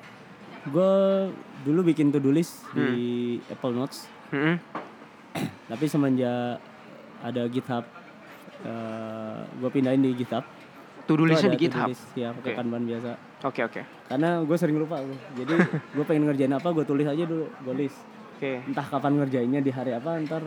[0.65, 0.91] gue
[1.61, 2.85] dulu bikin to do list Hmm.
[2.89, 3.01] di
[3.47, 4.57] Apple Notes Mm-mm.
[5.69, 6.57] tapi semenjak
[7.19, 7.85] ada GitHub
[9.55, 10.45] gue pindahin di GitHub
[11.05, 11.85] To do listnya di GitHub.
[11.85, 12.57] list, ya pakai Oke.
[12.57, 13.81] kanban biasa Oke, oke.
[14.05, 15.13] karena gue sering lupa bro.
[15.35, 15.53] jadi
[15.95, 18.01] gue pengen ngerjain apa gue tulis aja dulu gue list
[18.35, 18.61] Oke.
[18.63, 20.41] entah kapan ngerjainnya di hari apa ntar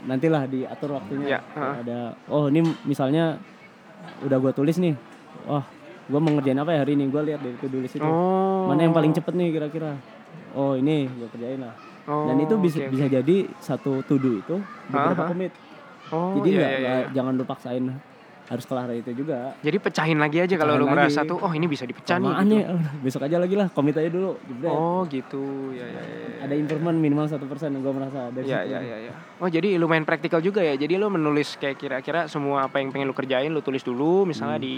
[0.00, 1.74] nantilah diatur waktunya Ya, Kayak heeh.
[1.84, 3.34] ada oh ini misalnya
[4.26, 4.94] udah gue tulis nih.
[5.48, 5.64] Oh
[6.10, 7.04] gue mau ngerjain apa ya hari ini?
[7.06, 8.04] Gue lihat dari to-do list itu.
[8.04, 8.66] Oh.
[8.66, 9.94] mana yang paling cepet nih kira-kira?
[10.58, 11.74] Oh ini gue kerjain lah.
[12.10, 12.90] Oh, dan itu bisa oke.
[12.90, 14.56] bisa jadi satu to do itu
[14.90, 15.52] beberapa commit.
[16.10, 17.06] Oh, jadi iya, nggak iya, iya.
[17.14, 17.84] jangan lu paksain
[18.50, 21.30] harus kelar itu juga Jadi pecahin lagi aja kalau lu ngerasa lagi.
[21.30, 22.26] tuh oh ini bisa dipecah nih.
[22.26, 22.74] Kelamaan gitu.
[23.06, 24.68] besok aja lagi lah komit aja dulu jebret.
[24.68, 25.70] Oh, gitu.
[25.70, 26.02] Ya, ya, ya.
[26.02, 26.28] ya.
[26.42, 28.74] ada improvement minimal satu persen gue merasa dari Ya, situ.
[28.74, 29.12] ya, ya, ya.
[29.38, 30.74] Oh, jadi lumayan praktikal juga ya.
[30.74, 34.58] Jadi lu menulis kayak kira-kira semua apa yang pengen lu kerjain lu tulis dulu misalnya
[34.58, 34.66] Hmm.
[34.66, 34.74] di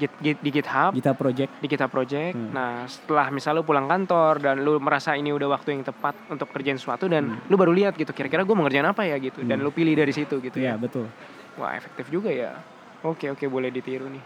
[0.00, 2.32] Git, Git- di GitHub, Gita project di GitHub Project.
[2.32, 2.48] Hmm.
[2.50, 6.48] Nah, setelah misal lu pulang kantor dan lu merasa ini udah waktu yang tepat untuk
[6.48, 7.44] kerjain sesuatu dan Hmm.
[7.44, 9.68] lu baru lihat gitu kira-kira gue mau ngerjain apa ya gitu dan Hmm.
[9.68, 10.74] lu pilih dari situ gitu ya ya.
[10.78, 11.04] betul
[11.52, 12.56] Wah, efektif juga ya.
[13.00, 14.24] Oke, oke, boleh ditiru nih.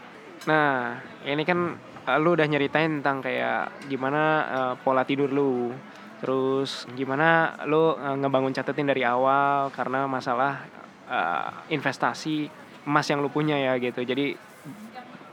[0.51, 5.71] Nah, ini kan uh, lu udah nyeritain tentang kayak gimana uh, pola tidur lu.
[6.19, 10.63] Terus gimana lu uh, ngebangun catetin dari awal karena masalah
[11.05, 12.49] eh, investasi
[12.85, 14.01] emas yang lu punya ya gitu.
[14.01, 14.33] Jadi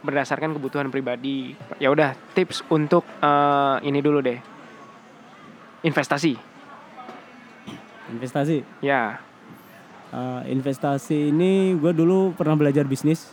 [0.03, 1.55] berdasarkan kebutuhan pribadi.
[1.81, 4.39] Ya udah tips untuk eh, ini dulu deh.
[5.83, 6.37] Investasi.
[8.13, 8.85] Investasi.
[8.85, 9.32] Ya.
[10.13, 13.33] Eh, investasi ini gue dulu pernah belajar bisnis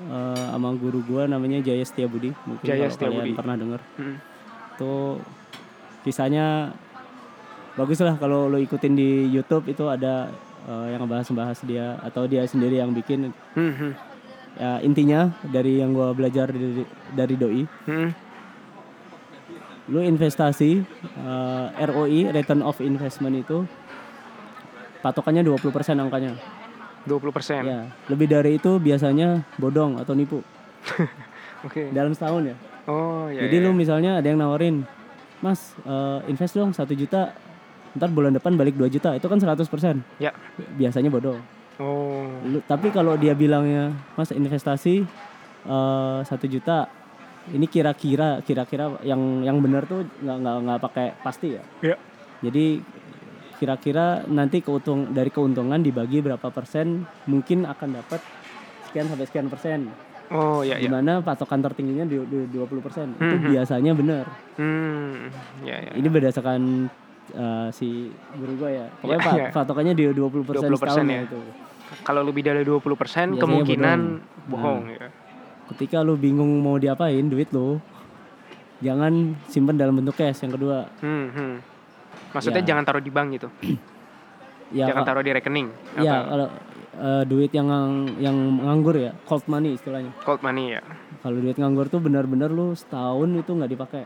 [0.00, 2.32] eh, sama guru gue namanya Jaya Setiabudi.
[2.48, 3.20] Mungkin Jaya kalau Setiabudi.
[3.20, 3.80] kalian pernah dengar.
[4.00, 4.16] Mm.
[4.72, 5.20] Itu
[6.00, 6.72] kisahnya
[7.76, 10.32] bagus lah kalau lo ikutin di YouTube itu ada
[10.64, 13.36] eh, yang ngebahas-bahas dia atau dia sendiri yang bikin.
[13.52, 13.92] Hmm, hmm.
[14.56, 18.16] Ya intinya dari yang gue belajar dari, dari doi, Hmm.
[19.92, 20.80] lu investasi
[21.20, 23.68] eh, ROI (Return of Investment) itu
[25.00, 26.36] patokannya 20% angkanya.
[27.06, 27.62] 20%.
[27.62, 30.42] Ya, lebih dari itu biasanya bodong atau nipu
[31.66, 31.94] Oke.
[31.94, 32.56] dalam setahun ya.
[32.86, 33.46] Oh, ya.
[33.46, 33.78] Jadi ya, lu ya.
[33.78, 34.82] misalnya ada yang nawarin,
[35.38, 37.30] Mas eh, invest dong satu juta,
[37.94, 40.34] ntar bulan depan balik 2 juta, itu kan 100% Ya.
[40.74, 41.38] Biasanya bodong.
[41.78, 42.26] Oh.
[42.42, 45.06] Lu- tapi kalau dia bilangnya, Mas investasi
[45.66, 46.90] eh, satu juta,
[47.54, 51.62] ini kira-kira kira-kira yang yang benar tuh nggak nggak nggak pakai pasti ya.
[51.82, 51.96] Ya.
[52.42, 52.82] Jadi
[53.56, 58.20] kira-kira nanti keuntung dari keuntungan dibagi berapa persen mungkin akan dapat
[58.86, 59.80] sekian sampai sekian persen.
[60.26, 60.82] Oh, ya ya.
[60.82, 63.14] Di mana patokan tertingginya di, di 20 persen.
[63.14, 63.46] Itu Mhm.
[63.48, 64.24] biasanya benar.
[64.56, 65.30] Hmm.
[65.62, 65.90] Ya ya.
[65.92, 66.90] Ini berdasarkan
[67.32, 68.86] uh, si guru gue ya.
[68.98, 69.48] Pokoknya Ya, ya.
[69.50, 71.14] patokannya di 20 persen 20% setahun ya.
[71.14, 71.40] ya itu.
[72.02, 72.82] Kalau lebih dari 20%
[73.30, 74.50] Biasanya kemungkinan bodong.
[74.50, 75.06] bohong ya.
[75.66, 77.78] Ketika lu bingung mau diapain duit lu,
[78.78, 79.12] jangan
[79.46, 80.42] simpen dalam bentuk cash.
[80.42, 81.54] Yang kedua, Hmm, hmm.
[82.36, 82.68] Maksudnya Ya.
[82.68, 83.48] jangan taruh di bank gitu.
[84.76, 85.68] ya jangan taruh di rekening.
[85.96, 86.28] ya Apa?
[86.28, 86.46] kalau
[86.98, 90.12] uh, duit yang ngang- yang nganggur ya, cold money istilahnya.
[90.20, 90.82] Cold money ya.
[91.18, 94.04] Kalau duit nganggur tuh benar-benar lu setahun itu nggak dipakai.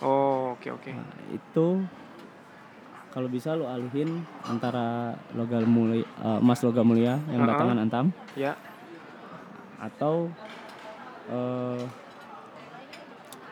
[0.00, 0.90] Oh, oke oke.
[0.90, 1.66] Nah, itu
[3.10, 4.08] kalau bisa lu alihin
[4.42, 7.52] antara logam mulia, eh, emas logam mulia yang Uh-uh.
[7.52, 8.56] batangan antam Ya.
[9.78, 10.32] atau
[11.28, 11.82] eh,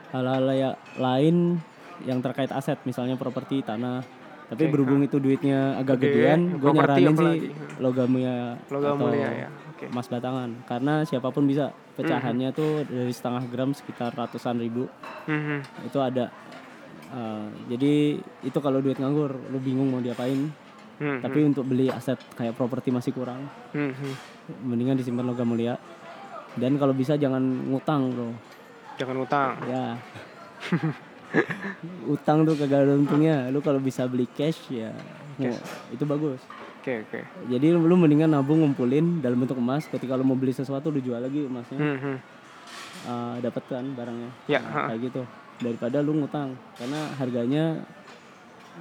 [0.09, 1.61] hal-hal ya- lain
[2.03, 4.03] yang terkait aset misalnya properti tanah
[4.49, 7.49] tapi Oke, berhubung itu duitnya agak Gede, gedean gue nyaranin sih apalagi.
[7.79, 9.49] logam mulia Logam atau mulia ya.
[9.69, 9.85] Oke.
[9.87, 12.57] emas batangan karena siapa pun bisa pecahannya Mm-hmm.
[12.57, 14.89] tuh dari setengah gram sekitar ratusan ribu
[15.25, 15.61] Hmm, hmm.
[15.85, 16.29] itu ada
[17.09, 20.53] Uh, jadi itu kalau duit nganggur lu bingung mau diapain
[20.99, 24.15] Hmm, tapi untuk beli aset kayak properti masih kurang hmm, hmm.
[24.63, 25.81] mendingan disimpan logam mulia
[26.55, 28.29] dan kalau bisa jangan ngutang bro
[28.97, 29.51] Jangan utang.
[29.65, 29.97] ya
[32.15, 33.49] utang tuh kagak ada untungnya.
[33.49, 34.93] Lu kalau bisa beli cash ya
[35.37, 36.41] mau- itu bagus.
[36.79, 37.21] Oke oke.
[37.47, 39.85] jadi lu, mendingan nabung ngumpulin dalam bentuk emas.
[39.85, 41.77] Ketika lu mau beli sesuatu lu jual lagi emasnya.
[41.77, 42.17] Hmm, hmm.
[43.05, 44.31] uh, dapat kan barangnya.
[44.47, 45.23] Ya, Nah, kayak gitu.
[45.59, 46.57] Daripada lu ngutang.
[46.75, 47.65] Karena harganya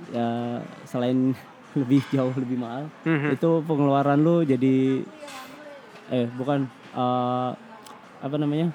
[0.08, 1.34] ya selain
[1.76, 3.32] lebih jauh lebih mahal Hmm, hmm.
[3.34, 5.02] itu pengeluaran lu jadi
[6.08, 7.52] eh bukan eh,
[8.18, 8.72] apa namanya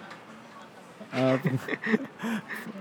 [1.12, 1.60] Eh, peng-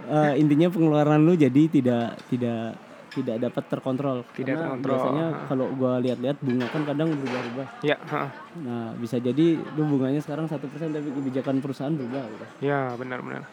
[0.07, 2.79] eh, intinya pengeluaran lu jadi tidak tidak
[3.11, 7.97] tidak dapat terkontrol Tidak Karena terkontrol, biasanya kalau gua lihat-lihat bunga kan kadang berubah-ubah Ya,
[8.07, 8.23] ha.
[8.61, 12.45] nah bisa jadi lu bunganya sekarang satu persen tapi kebijakan perusahaan berubah gitu.
[12.67, 13.43] ya benar-benar.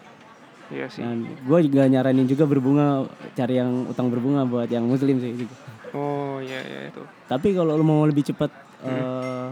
[0.69, 1.01] Iya sih.
[1.01, 5.33] Dan gue juga nyaranin juga berbunga cari yang utang berbunga buat yang muslim sih.
[5.33, 5.55] juga.
[5.91, 7.01] Oh iya iya itu.
[7.25, 8.53] Tapi kalau lo mau lebih cepat
[8.85, 9.47] eh,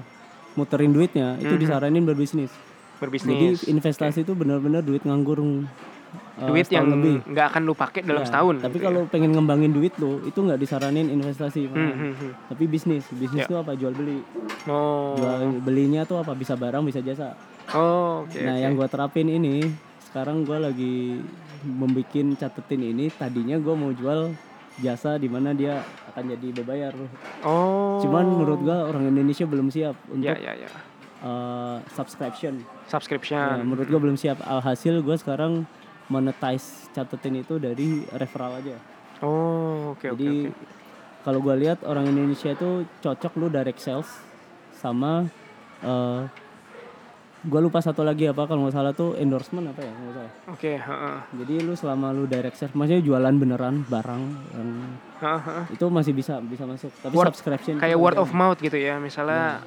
[0.54, 1.62] muterin duitnya itu Mhm.
[1.62, 2.52] disaranin berbisnis.
[2.96, 3.60] Berbisnis.
[3.62, 6.88] Jadi investasi itu benar-benar duit nganggur eh, duit yang
[7.24, 8.54] nggak akan lu pakai dalam Ya, setahun.
[8.60, 11.68] Tapi gitu kalau pengen ngembangin duit lo itu nggak disaranin investasi.
[11.68, 11.70] ya.
[11.72, 12.32] Hmm, hmm, hmm.
[12.52, 13.48] Tapi bisnis, bisnis Ya.
[13.48, 14.20] itu apa jual beli.
[14.64, 15.12] Oh.
[15.16, 17.36] Jual belinya tuh apa bisa barang bisa jasa.
[17.74, 18.38] Oh, oke.
[18.38, 18.62] nah oke.
[18.62, 19.66] yang gue terapin ini
[20.06, 21.18] sekarang gue lagi
[21.66, 24.30] membuat catetin ini tadinya gue mau jual
[24.78, 25.82] jasa di mana dia
[26.12, 26.92] akan jadi berbayar
[27.42, 27.98] Oh.
[27.98, 30.70] cuman menurut gue orang Indonesia belum siap untuk Ya ya ya.
[31.26, 33.62] Eh, subscription Subscription.
[33.62, 35.66] menurut gue belum siap alhasil gue sekarang
[36.06, 38.78] monetize catetin itu dari referral aja
[39.18, 40.64] Oh, oke oke jadi oke.
[41.22, 44.06] kalau gue lihat orang Indonesia itu cocok lu direct sales
[44.72, 45.26] sama
[45.78, 46.22] eh
[47.42, 50.72] gue lupa satu lagi apa kalau nggak salah tuh endorsement apa ya nggak salah Oke,
[50.74, 51.16] heeh.
[51.36, 54.22] Jadi lu selama lu direct sales, maksudnya jualan beneran barang
[54.52, 54.68] yang
[55.16, 55.64] Heeh, heeh.
[55.70, 56.90] itu masih bisa bisa masuk.
[56.98, 58.98] Tapi Word- subscription Kayak word of mouth gitu ya.
[58.98, 59.62] Misalnya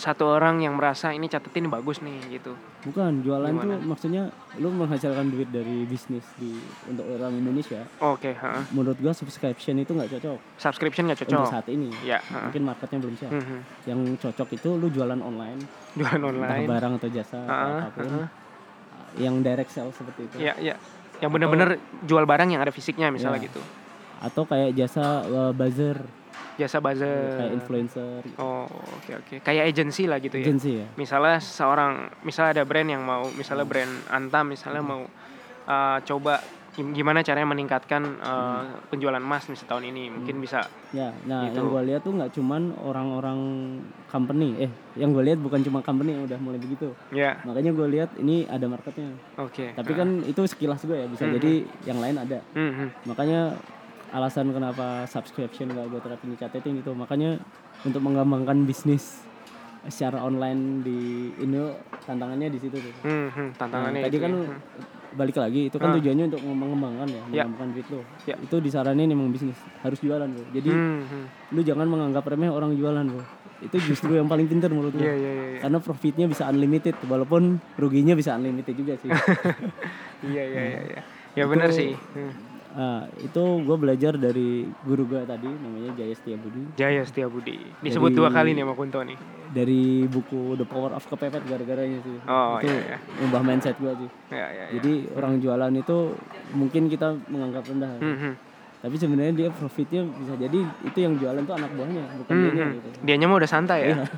[0.00, 2.56] satu orang yang merasa ini catetin bagus nih gitu.
[2.80, 3.76] bukan jualan Gimana?
[3.76, 4.22] tuh maksudnya
[4.56, 6.56] lu menghasilkan duit dari bisnis di
[6.88, 7.84] untuk orang Indonesia.
[8.00, 8.62] Oke, heeh.
[8.72, 11.52] Menurut gua subscription itu nggak cocok Subscription nggak untuk cocok.
[11.52, 11.92] saat ini.
[12.00, 12.48] Ya, heeh.
[12.48, 13.30] Mungkin marketnya belum siap.
[13.30, 13.60] Hmm, hmm.
[13.84, 15.60] Yang cocok itu lu jualan online,
[15.92, 16.64] Jualan entah online.
[16.66, 18.08] barang atau jasa atau Heeh, apa pun.
[18.08, 18.28] heeh.
[19.20, 20.36] Yang direct sales seperti itu.
[20.40, 20.74] Ya, ya.
[21.20, 21.68] Yang bener-bener
[22.02, 23.46] jual barang yang ada fisiknya misalnya Ya.
[23.46, 23.60] gitu.
[24.18, 26.00] Atau kayak jasa uh, buzzer.
[26.60, 27.32] Jasa buzzer.
[27.34, 29.34] kayak influencer Oh, oke oke.
[29.40, 30.44] Kayak agency lah gitu ya.
[30.44, 33.72] agency ya Misalnya seorang, misalnya ada brand yang mau, misalnya Hmm.
[33.72, 35.02] brand Antam, misalnya mau
[35.62, 36.38] uh, coba
[36.70, 40.68] gim- gimana caranya meningkatkan uh, penjualan emas nih setahun ini, mungkin bisa.
[40.90, 41.56] Ya, nah Gitu.
[41.56, 43.40] yang gue lihat tuh nggak cuman orang-orang
[44.06, 46.94] company, eh yang gue lihat bukan cuma company yang udah mulai begitu.
[47.10, 49.14] Ya, Makanya gue lihat ini ada marketnya.
[49.36, 49.74] oke.
[49.74, 51.34] Tapi kan itu sekilas gue ya, bisa Hmm.
[51.36, 51.52] jadi
[51.84, 52.38] yang lain ada.
[52.52, 52.88] Hmm, hmm.
[53.04, 53.40] Makanya
[54.10, 56.92] alasan kenapa subscription gak gue terapin di chatting gitu.
[56.92, 57.38] Makanya
[57.82, 59.22] untuk mengembangkan bisnis
[59.82, 60.98] secara online di
[61.38, 62.92] Indo tantangannya di situ tuh.
[63.00, 64.44] Hmm, hmm, Nah, tantangannya tadi itu kan ya.
[64.44, 64.60] Hmm.
[65.10, 65.94] balik lagi itu kan Ah.
[65.98, 67.42] tujuannya untuk mengembangkan ya, Ya.
[67.42, 68.00] mengembangkan duit lo.
[68.24, 68.36] Ya.
[68.36, 70.44] Itu disaranin emang bisnis harus jualan bro.
[70.52, 71.24] Jadi Hmm, hmm.
[71.50, 73.24] lu jangan menganggap remeh orang jualan bro
[73.60, 75.44] itu justru yang paling pintar menurut gue Iya, iya, iya.
[75.50, 75.60] iya.
[75.60, 79.12] karena profitnya bisa unlimited walaupun ruginya bisa unlimited juga sih
[80.24, 81.00] Iya, iya, iya, iya.
[81.34, 81.92] Ya benar sih.
[82.14, 82.32] Hmm.
[82.70, 84.48] Nah, itu gue belajar dari
[84.80, 87.56] guru gue tadi namanya Jaya Setiabudi Jaya Setiabudi.
[87.78, 89.18] Disebut Jadi- dua kali nih sama Kunto nih.
[89.48, 92.98] dari buku The Power of Kepepet gara-garanya sih Oh, itu iya, iya.
[93.20, 94.66] ubah mindset gue sih Ya, ya, ya.
[94.76, 95.96] jadi orang jualan itu
[96.52, 98.34] mungkin kita menganggap rendah Hmm, hmm.
[98.78, 102.66] tapi sebenarnya dia profitnya bisa jadi itu yang jualan tuh anak buahnya bukan Hmm, dia
[102.72, 103.86] gitu Dianya mah udah santai ya.
[103.92, 104.06] Iya.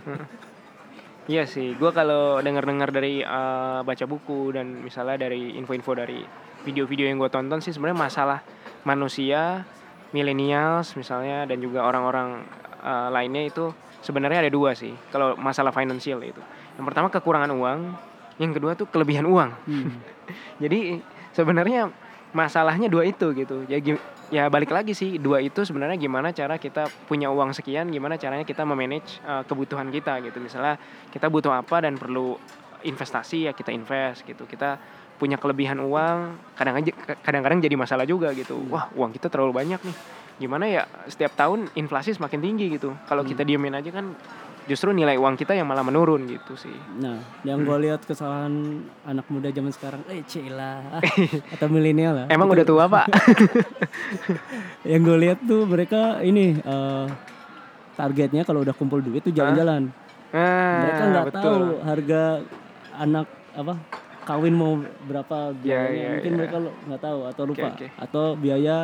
[1.25, 6.19] Iya sih, gue kalau dengar-dengar dari eh, baca buku dan misalnya dari info-info dari
[6.63, 8.39] video-video yang gue tonton sih sebenarnya masalah
[8.83, 9.67] manusia,
[10.11, 12.43] millennials misalnya dan juga orang-orang
[12.83, 13.71] eh, lainnya itu
[14.03, 14.93] sebenarnya ada dua sih.
[15.15, 16.43] Kalau masalah financial itu,
[16.77, 17.81] yang pertama kekurangan uang,
[18.43, 19.51] yang kedua tuh kelebihan uang.
[19.67, 20.03] Hmm.
[20.63, 20.99] Jadi
[21.33, 21.89] sebenarnya
[22.35, 23.65] masalahnya dua itu gitu.
[23.71, 24.03] Ya gi-
[24.33, 28.43] ya balik lagi sih dua itu sebenarnya gimana cara kita punya uang sekian, gimana caranya
[28.43, 30.41] kita memanage uh, kebutuhan kita gitu.
[30.41, 30.81] Misalnya
[31.13, 32.41] kita butuh apa dan perlu
[32.83, 34.49] investasi ya kita invest gitu.
[34.49, 34.81] Kita
[35.23, 36.91] punya kelebihan uang, kadang aja
[37.23, 38.59] kadang-kadang jadi masalah juga gitu.
[38.67, 39.97] Wah, uang kita terlalu banyak nih.
[40.43, 42.91] Gimana ya setiap tahun inflasi semakin tinggi gitu.
[43.07, 44.19] Kalau kita diemin aja kan
[44.67, 46.75] justru nilai uang kita yang malah menurun gitu sih.
[46.99, 50.99] Nah, yang gue lihat kesalahan anak muda zaman sekarang, eh cila
[51.55, 52.27] atau milenial lah.
[52.27, 53.07] Emang Itu udah tua, Pak?
[54.91, 57.07] Yang gue lihat tuh mereka ini eh,
[57.95, 59.95] targetnya kalau udah kumpul duit tuh jalan-jalan.
[60.35, 62.23] Nah, mereka nggak tahu harga
[62.99, 63.75] anak apa
[64.23, 65.99] kawin mau berapa Ya, biayanya.
[65.99, 66.37] ya, Mungkin ya.
[66.37, 67.69] mereka nggak tahu atau lupa.
[67.71, 67.87] oke.
[67.97, 68.77] Atau biaya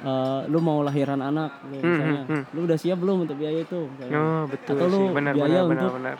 [0.00, 3.60] eh, lu mau lahiran anak, lu Hmm, misalnya, hmm, lu udah siap belum untuk biaya
[3.60, 3.80] itu?
[3.86, 4.16] misalnya.
[4.16, 6.16] Oh betul Atau lu sih benar biaya benar benar untuk- benar.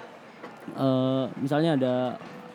[0.71, 1.95] Eh, misalnya ada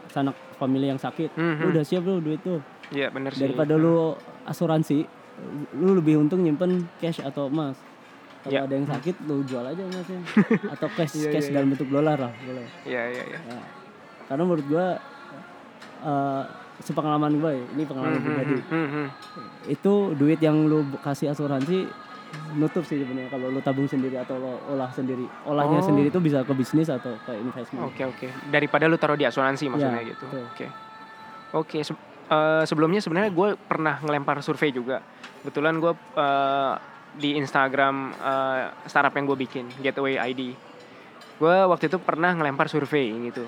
[0.07, 1.73] sanak family yang sakit, Hmm, lu hmm.
[1.73, 2.61] udah siap belum duit tuh?
[2.87, 3.41] Iya benar sih.
[3.41, 4.13] daripada lu
[4.45, 5.09] asuransi
[5.75, 7.75] lu lebih untung nyimpen cash atau emas
[8.39, 8.61] kalau Ya.
[8.61, 10.21] ada yang sakit lu jual aja emasnya
[10.71, 13.39] atau cash Iya, cash iya, dalam bentuk dolar lah boleh Iya iya iya.
[13.41, 13.59] Ya.
[14.23, 15.01] karena menurut gua
[16.05, 16.43] eh
[16.77, 19.07] sepengalaman gue ini pengalaman Hmm, hmm, pribadi hmm, hmm.
[19.69, 21.87] itu duit yang lu kasih asuransi
[22.53, 25.85] nutup sih sebenarnya kalau lu tabung sendiri atau lo olah sendiri olahnya Oh.
[25.85, 28.27] sendiri itu bisa ke bisnis atau ke investment Oke oke.
[28.45, 30.25] Daripada lu taruh di asuransi maksudnya Ya, gitu.
[30.27, 30.67] Oke.
[31.53, 31.77] Oke.
[31.81, 31.95] se-
[32.27, 34.99] eh, sebelumnya sebenarnya gue pernah ngelempar survei juga.
[35.39, 36.73] Kebetulan gue eh,
[37.15, 40.51] di Instagram eh, startup yang gue bikin Gateway ID.
[41.35, 43.47] Gue waktu itu pernah ngelempar survei gitu.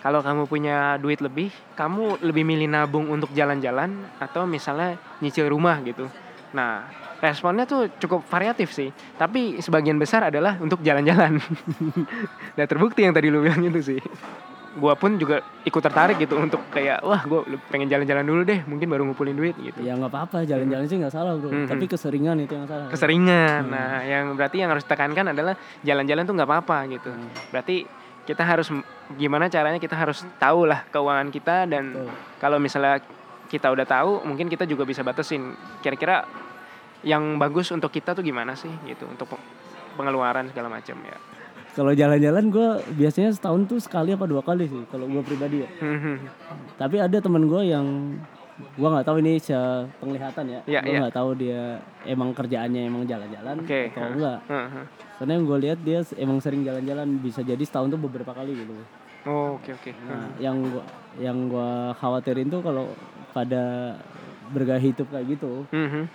[0.00, 5.76] Kalau kamu punya duit lebih, kamu lebih milih nabung untuk jalan-jalan atau misalnya nyicil rumah
[5.84, 6.08] gitu.
[6.56, 6.88] Nah,
[7.20, 8.88] responnya tuh cukup variatif sih.
[9.20, 11.36] Tapi sebagian besar adalah untuk jalan-jalan.
[12.58, 14.00] Nah terbukti yang tadi lu bilang itu sih.
[14.76, 18.86] Gua pun juga ikut tertarik gitu untuk kayak wah gue pengen jalan-jalan dulu deh, mungkin
[18.86, 19.82] baru ngumpulin duit gitu.
[19.82, 23.66] ya nggak apa-apa jalan-jalan sih nggak salah bro Hmm, tapi keseringan itu yang salah Keseringan.
[23.66, 23.72] Hmm.
[23.72, 27.10] Nah yang berarti yang harus ditekankan adalah jalan-jalan tuh nggak apa-apa gitu.
[27.10, 27.28] Hmm.
[27.50, 27.76] Berarti
[28.28, 28.68] kita harus
[29.16, 32.08] gimana caranya kita harus tahu lah keuangan kita dan Betul.
[32.38, 33.00] kalau misalnya
[33.50, 36.22] kita udah tahu mungkin kita juga bisa batasin kira-kira
[37.02, 39.34] yang bagus untuk kita tuh gimana sih gitu untuk
[39.96, 41.16] pengeluaran segala macam ya.
[41.70, 42.68] Kalau jalan-jalan gue
[42.98, 45.68] biasanya setahun tuh sekali apa dua kali sih kalau gue pribadi ya.
[45.80, 46.18] Hmm,
[46.74, 47.86] Tapi ada temen gue yang
[48.60, 49.56] gue nggak tahu ini se
[49.98, 50.60] penglihatan ya.
[50.64, 51.00] Iya, gue iya.
[51.04, 51.62] nggak tahu dia
[52.04, 54.38] emang kerjaannya emang jalan-jalan Oke, atau enggak.
[54.48, 54.84] Heeh.
[55.20, 58.72] Karena yang gue lihat dia emang sering jalan-jalan bisa jadi setahun tuh beberapa kali gitu.
[59.28, 59.90] Oh, oke oke.
[60.08, 60.84] Nah, yang gua
[61.20, 62.88] yang gua khawatirin tuh kalau
[63.36, 63.92] pada
[64.48, 66.08] bergaya hidup kayak gitu, Mhm.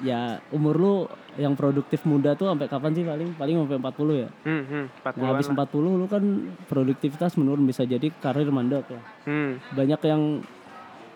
[0.00, 0.94] ya umur lu
[1.36, 3.36] yang produktif muda tuh sampai kapan sih paling?
[3.36, 4.28] Paling sampai 40 ya.
[4.48, 6.22] Hmm, hmm, 40 Nah, habis 40 lu kan
[6.66, 9.04] produktivitas menurun bisa jadi karir mandek lah.
[9.28, 10.22] Hmm, Banyak yang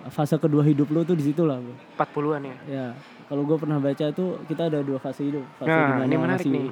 [0.09, 1.61] fase kedua hidup lu tuh di situ lah.
[1.61, 1.75] Bro.
[1.95, 2.57] 40-an ya.
[2.67, 2.87] Ya,
[3.29, 5.45] kalau gue pernah baca tuh kita ada dua fase hidup.
[5.57, 6.71] Fase Nah, di mana ini menarik masih nih.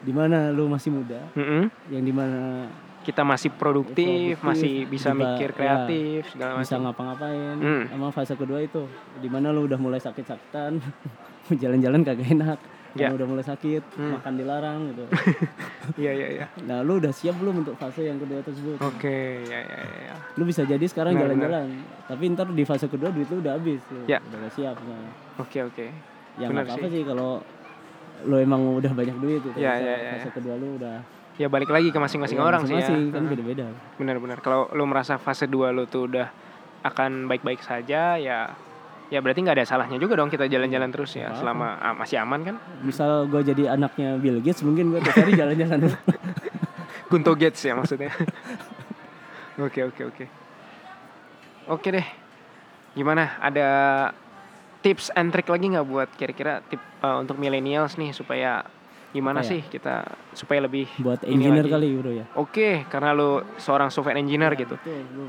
[0.00, 1.64] di mana lu masih muda, Mm-mm.
[1.88, 2.68] yang di mana
[3.00, 7.56] Kita masih produktif, Produktif, masih bisa juga, mikir ya, kreatif segala bisa ngapa-ngapain.
[7.56, 7.82] Hmm.
[7.88, 8.84] Sama fase kedua itu
[9.16, 10.76] di mana lu udah mulai sakit-sakitan,
[11.64, 12.58] jalan-jalan kagak enak,
[12.92, 13.06] Ya.
[13.06, 14.10] karena udah mulai sakit, Hmm.
[14.14, 15.04] makan dilarang gitu.
[15.96, 16.46] Iya iya iya.
[16.62, 18.78] Nah, lu udah siap belum untuk fase yang kedua tersebut?
[18.80, 19.98] Oke, ya ya ya.
[20.04, 20.14] ya.
[20.32, 21.66] Lu bisa jadi sekarang jalan-jalan,
[22.04, 24.18] tapi ntar di fase kedua duit lu udah habis, lu Ya.
[24.20, 24.76] udah gak siap.
[24.80, 25.86] Nah, Oke oke.
[26.36, 26.94] ya Benar nggak apa-apa sih.
[26.96, 27.42] sih kalau
[28.22, 29.56] lu emang udah banyak duit gitu.
[29.56, 30.96] Ya, Fase- ya, ya, Fase kedua lu udah
[31.34, 32.84] Ya balik lagi ke masing-masing ya, orang sih ya.
[32.84, 33.66] masing-masing, kan beda-beda.
[33.96, 34.38] Benar-benar.
[34.40, 36.28] Kalau lu merasa fase 2 lu tuh udah
[36.82, 38.52] akan baik-baik saja ya
[39.10, 41.38] ya berarti nggak ada salahnya juga dong kita jalan-jalan terus ya Apa-apa.
[41.38, 42.56] selama ah, masih aman kan?
[42.80, 45.90] Misal gue jadi anaknya Bill Gates, mungkin gue tiap hari jalan-jalan.
[47.10, 48.14] Gunto Gates ya maksudnya.
[49.60, 50.24] Oke oke oke.
[51.68, 52.06] Oke deh.
[52.90, 53.36] Gimana?
[53.38, 53.68] Ada
[54.80, 58.64] tips and trick lagi nggak buat kira-kira tip eh, untuk millennials nih supaya
[59.10, 59.50] gimana Apa ya?
[59.52, 61.74] sih kita supaya lebih Buat engineer lagi.
[61.74, 62.24] kali bro ya.
[62.32, 64.80] oke karena lu seorang software engineer gitu.
[64.80, 65.28] Betul, bro.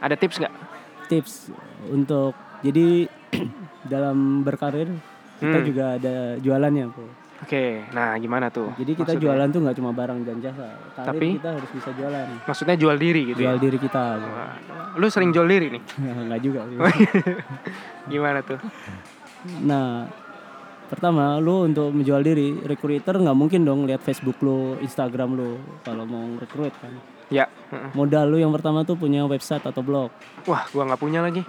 [0.00, 0.54] Ada tips nggak?
[1.12, 1.32] Tips
[1.92, 3.06] untuk jadi
[3.92, 4.88] dalam berkarir
[5.38, 5.64] kita Hmm.
[5.64, 7.06] juga ada jualannya bro.
[7.38, 8.74] Oke, nah gimana tuh?
[8.74, 9.22] Jadi kita Maksudnya?
[9.22, 10.74] jualan tuh nggak cuma barang dan jasa.
[10.92, 11.26] Karir Tapi?
[11.38, 12.26] kita harus bisa jualan.
[12.42, 13.62] Maksudnya jual diri gitu Jual ya?
[13.62, 14.04] diri kita.
[14.18, 14.54] Wah,
[14.98, 15.82] Lu sering jual diri nih?
[16.26, 16.66] Nggak juga.
[18.10, 18.58] Gimana tuh?
[19.62, 20.10] Nah,
[20.86, 25.50] pertama lu untuk menjual diri, recruiter nggak mungkin dong lihat Facebook lu, Instagram lu
[25.84, 26.90] kalau mau rekrut kan.
[27.28, 27.46] Ya.
[27.92, 30.10] Modal lu yang pertama tuh punya website atau blog.
[30.42, 31.44] wah gua nggak punya lagi.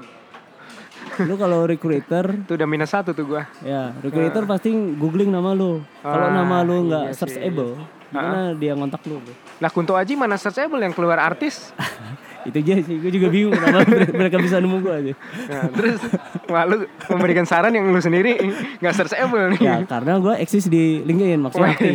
[1.19, 3.43] Lu kalau recruiter Itu udah minus satu tuh gua.
[3.59, 5.81] Ya, recruiter pasti googling nama lu.
[5.99, 7.17] Kalau Ah, nama lu iya nggak sih.
[7.17, 7.75] searchable,
[8.07, 9.17] gimana dia ngontak lu?
[9.17, 9.33] bro?
[9.57, 11.69] Lah Kunto Aji mana searchable yang keluar artis?
[12.49, 15.13] Itu aja sih, gue juga bingung kenapa mere- mereka bisa nemu gue aja.
[15.45, 15.99] Nah, terus
[16.45, 18.35] wah lu memberikan saran yang lu sendiri
[18.75, 19.61] nggak searchable nih.
[19.61, 21.93] Ya, karena gue eksis di LinkedIn, maksudnya aktif.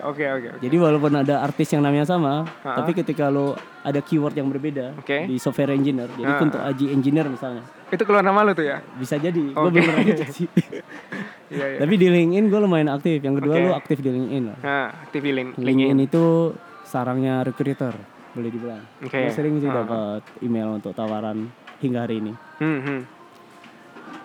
[0.00, 0.58] Oke oke oke.
[0.60, 2.78] Jadi walaupun ada artis yang namanya sama, Ah.
[2.78, 5.26] tapi ketika lo ada keyword yang berbeda Oke.
[5.26, 6.38] di software engineer, jadi Ah.
[6.40, 8.78] untuk Aji engineer misalnya, Itu keluar nama lu tuh ya?
[8.94, 9.50] bisa jadi.
[9.50, 9.74] Gue Oke.
[9.74, 10.46] belum pernah sih.
[11.48, 11.78] Iya iya.
[11.80, 13.18] tapi di LinkedIn gue lumayan aktif.
[13.18, 13.64] Yang kedua Oke.
[13.64, 14.58] lo aktif di LinkedIn lah.
[14.60, 16.06] Nah, aktif di link, LinkedIn LinkedIn.
[16.06, 16.24] itu
[16.84, 17.96] sarangnya recruiter,
[18.38, 18.82] boleh dibilang.
[19.00, 19.18] Oke.
[19.18, 19.82] Gue sering sih Ah.
[19.82, 22.32] dapat email untuk tawaran hingga hari ini.
[22.56, 23.00] Hmm, hmm.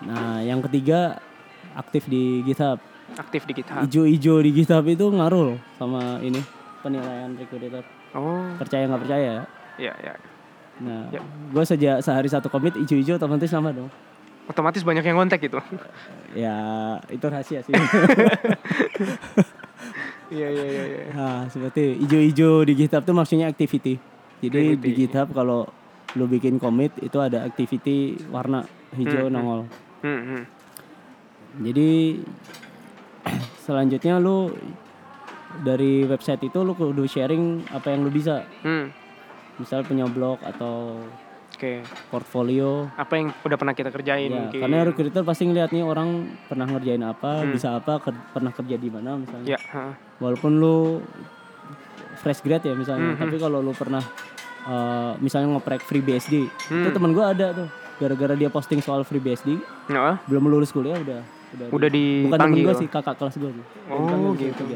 [0.06, 1.18] Nah, yang ketiga
[1.74, 2.78] aktif di GitHub.
[3.14, 3.84] Aktif di GitHub.
[3.84, 6.38] Ijo-ijo di GitHub itu ngaruh loh sama ini
[6.80, 7.82] penilaian recruiter.
[8.14, 9.44] Oh, Percaya nggak percaya ya?
[9.76, 10.14] iya iya.
[10.76, 11.22] Nah, Ya.
[11.24, 13.90] gue sejak sehari satu commit ijo-ijo otomatis sama dong.
[14.44, 15.58] Otomatis banyak yang kontak gitu.
[16.36, 16.58] Ya
[17.08, 17.72] itu rahasia sih.
[20.34, 21.04] Iya iya iya iya.
[21.14, 24.02] nah, seperti ijo-ijo di GitHub tuh maksudnya activity.
[24.42, 24.98] Jadi di Activity.
[25.06, 25.70] GitHub kalau
[26.14, 29.34] lu bikin commit itu ada activity warna hijau Hmm, hmm.
[29.34, 29.62] nongol.
[30.02, 30.44] Hmm, hmm.
[31.64, 31.92] Jadi
[33.66, 34.52] selanjutnya lu
[35.62, 38.42] dari website itu lu kudu sharing apa yang lu bisa.
[38.66, 38.90] Hmm.
[39.62, 40.98] Misal punya blog atau
[41.64, 41.80] Oke.
[42.12, 42.92] portfolio.
[42.94, 44.60] Apa yang udah pernah kita kerjain Ya, mungkin?
[44.60, 46.10] karena recruiter pasti ngeliat nih orang
[46.44, 47.56] pernah ngerjain apa, Hmm.
[47.56, 49.48] bisa apa, ker- pernah kerja di mana misalnya.
[49.48, 49.94] Ya, heeh.
[50.20, 51.00] Walaupun lu
[52.18, 54.04] fresh grad ya misalnya, Hmm, tapi kalau lu pernah
[54.64, 56.88] eh, misalnya ngoprek FreeBSD, itu Hmm.
[56.90, 57.68] temen gua ada tuh.
[57.94, 60.16] Gara-gara dia posting soal FreeBSD, Heeh.
[60.26, 61.20] belum lulus kuliah udah
[61.54, 61.90] udah, Udah
[62.24, 63.44] bukan temen gua sih, kakak kelas sih.
[63.44, 63.56] Dan
[63.90, 64.64] Oh, gitu.
[64.64, 64.76] Oke,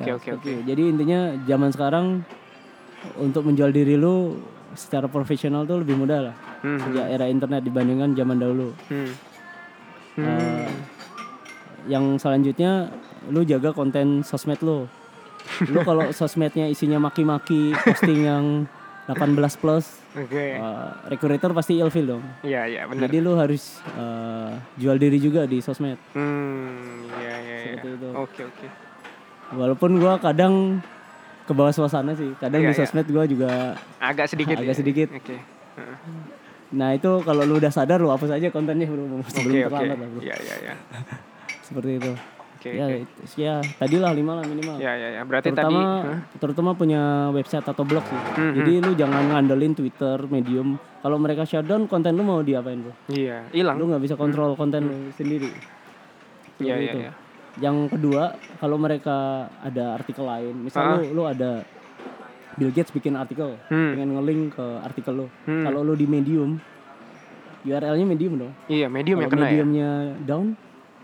[0.00, 0.42] Ya, oke, oke.
[0.42, 0.62] itu.
[0.64, 2.06] Jadi intinya zaman sekarang
[3.14, 4.38] untuk menjual diri lu
[4.74, 6.34] secara profesional tuh lebih mudah lah.
[6.62, 6.82] Hmm, hmm.
[6.88, 8.68] Sejak era internet dibandingkan zaman dahulu.
[8.88, 9.10] Hmm.
[10.20, 10.70] Eh,
[11.88, 12.92] yang selanjutnya
[13.32, 14.86] lu jaga konten sosmed lu.
[15.70, 18.44] Lu kalau sosmednya isinya maki-maki, posting yang
[19.10, 20.62] 18 plus, Oke.
[20.62, 22.24] eh, recruiter pasti ilfil dong.
[22.46, 23.10] Iya, iya, benar.
[23.10, 25.98] Jadi lu harus eh, jual diri juga di sosmed.
[26.14, 27.56] Hmm, iya, iya, iya.
[27.82, 28.08] Seperti itu.
[28.14, 28.66] Oke, oke.
[29.52, 30.80] Walaupun gua kadang
[31.52, 32.32] ke bawah suasana sih.
[32.34, 32.80] Kadang Iya, di iya.
[32.80, 34.56] sosmed gua juga Agak sedikit.
[34.56, 34.74] Agak ya?
[34.74, 35.08] sedikit.
[35.12, 35.36] Oke.
[35.36, 35.96] Heeh.
[36.72, 39.68] Nah itu kalau lu udah sadar lu hapus aja kontennya bro sebelum Oke, oke.
[39.68, 40.20] terlambat lah bro.
[40.20, 40.74] Iya, iya, iya.
[41.68, 42.12] Seperti itu.
[42.56, 44.78] Oke, ya, itu- ya tadilah lima lah minimal.
[44.78, 45.22] Ya, ya, ya.
[45.22, 46.18] Berarti terutama tadi Hah?
[46.38, 48.16] terutama punya website atau blog sih.
[48.32, 50.78] Hmm, Jadi lu jangan ngandelin Twitter, Medium.
[51.02, 52.94] Kalau mereka shutdown konten lu mau diapain bro?
[53.10, 53.76] Iya, hilang.
[53.76, 55.50] Lu nggak bisa kontrol konten lu sendiri.
[56.56, 57.12] Iya, iya, iya.
[57.54, 59.16] Yang kedua, kalau mereka
[59.60, 60.96] ada artikel lain, misal Ah.
[60.96, 61.60] lu, lu ada
[62.54, 63.92] Bill Gates bikin artikel, Hmm.
[63.92, 65.26] pengen nge-link ke artikel lu.
[65.44, 65.60] Hmm.
[65.62, 66.56] Kalau lu di Medium,
[67.62, 68.52] URL-nya Medium dong.
[68.66, 69.52] Iya, medium yang Kalau kena ya.
[69.54, 69.90] mediumnya
[70.22, 70.46] down,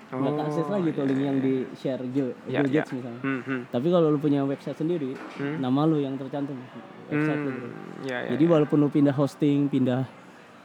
[0.09, 2.77] nggak Oh, akses lagi tuh link yang di share Bill, Iya, Bill iya.
[2.81, 3.21] Gates misalnya.
[3.21, 3.61] Hmm, hmm.
[3.69, 5.61] Tapi kalau lu punya website sendiri, Hmm.
[5.61, 6.57] nama lu yang tercantum
[7.07, 7.53] website lu.
[7.53, 7.71] Hmm,
[8.03, 8.51] ya, ya, Jadi ya.
[8.51, 10.09] walaupun lu pindah hosting, pindah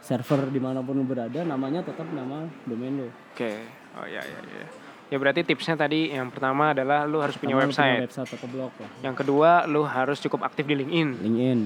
[0.00, 3.08] server di mana pun lu berada, namanya tetap nama domain lu.
[3.30, 3.52] Oke.
[3.94, 4.66] Oh ya ya ya.
[5.06, 8.00] Ya berarti tipsnya tadi yang pertama adalah lu harus punya Sama lu website.
[8.04, 8.90] website atau blog lah.
[9.00, 11.08] Yang kedua lu harus cukup aktif di LinkedIn.
[11.18, 11.60] LinkedIn,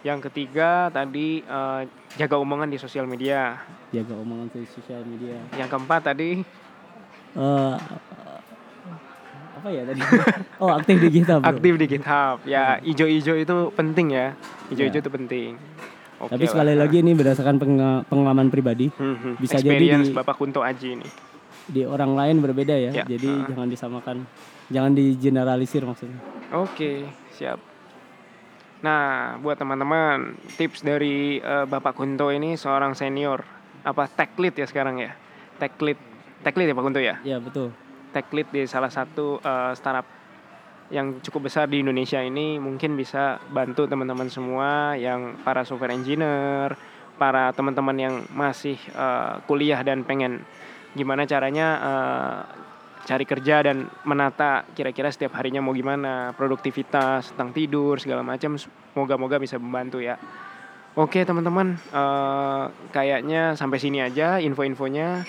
[0.00, 1.80] Yang ketiga tadi eh,
[2.14, 3.58] jaga omongan di sosial media.
[3.90, 5.36] jaga omongan di sosial media.
[5.54, 6.30] Yang keempat tadi
[7.30, 7.76] Eh,
[9.52, 10.00] apa ya tadi?
[10.62, 11.38] oh aktif di GitHub.
[11.38, 11.48] bro.
[11.48, 12.36] Aktif di GitHub.
[12.44, 14.34] Ya, ijo-ijo itu penting ya.
[14.66, 15.00] Ijo-ijo Ya.
[15.00, 15.50] itu penting.
[16.18, 16.50] Oke Tapi lah.
[16.50, 18.90] sekali lagi ini berdasarkan peng- pengalaman pribadi.
[18.92, 19.34] Hmm, hmm.
[19.36, 21.08] bisa jadi Experience di- Bapak Kunto Aji ini.
[21.70, 22.90] Di orang lain berbeda ya.
[22.90, 23.46] Ya, Jadi ah.
[23.46, 24.16] jangan disamakan.
[24.70, 26.18] Jangan digeneralisir maksudnya.
[26.50, 27.70] Oke, siap.
[28.80, 33.44] Nah, buat teman-teman, tips dari eh, Bapak Kunto ini seorang senior,
[33.84, 35.12] apa tech lead ya sekarang ya?
[35.60, 36.00] Tech lead,
[36.40, 37.20] tech lead ya Pak Kunto ya?
[37.20, 37.76] Ya betul.
[38.10, 40.08] Tech lead di salah satu eh, startup
[40.90, 46.74] yang cukup besar di Indonesia ini mungkin bisa bantu teman-teman semua yang para software engineer,
[47.20, 50.40] para teman-teman yang masih eh, kuliah dan pengen
[50.92, 52.38] gimana caranya eh,
[53.00, 58.54] cari kerja dan menata kira-kira setiap harinya mau gimana, produktivitas, tentang tidur segala macam.
[58.92, 60.18] Moga-moga bisa membantu ya.
[60.94, 65.22] Oke teman-teman, eh, kayaknya sampai sini aja info-infonya.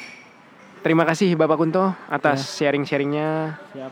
[0.81, 3.53] Terima kasih Bapak Kunto atas sharing-sharingnya.
[3.77, 3.91] Siap.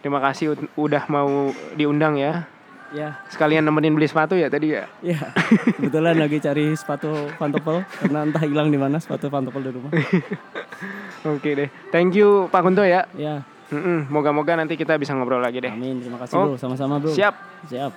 [0.00, 2.48] Terima kasih ud- udah mau diundang ya.
[2.90, 4.90] Ya, Sekalian nemenin beli sepatu ya tadi ya.
[4.98, 5.30] ya.
[5.78, 9.92] Kebetulan lagi cari sepatu pantopel karena entah hilang di mana sepatu pantopel di rumah.
[11.22, 11.68] Oke deh.
[11.88, 13.04] Thank you Pak Kunto ya.
[13.12, 15.70] Ya, Mm-mm, Moga-moga nanti kita bisa ngobrol lagi deh.
[15.70, 16.00] amin.
[16.00, 16.56] Terima kasih Oh, bro.
[16.56, 17.10] Sama-sama bro.
[17.10, 17.34] Siap.
[17.66, 17.92] Siap.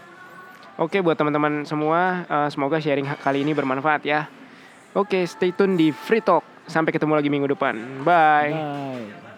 [0.76, 4.26] Oke buat teman-teman semua, eh, semoga sharing ha- kali ini bermanfaat ya.
[4.91, 6.45] Oke, stay tune di Free Talk.
[6.63, 7.76] Sampai ketemu lagi minggu depan.
[8.01, 8.51] Bye.
[8.51, 9.33] Bye.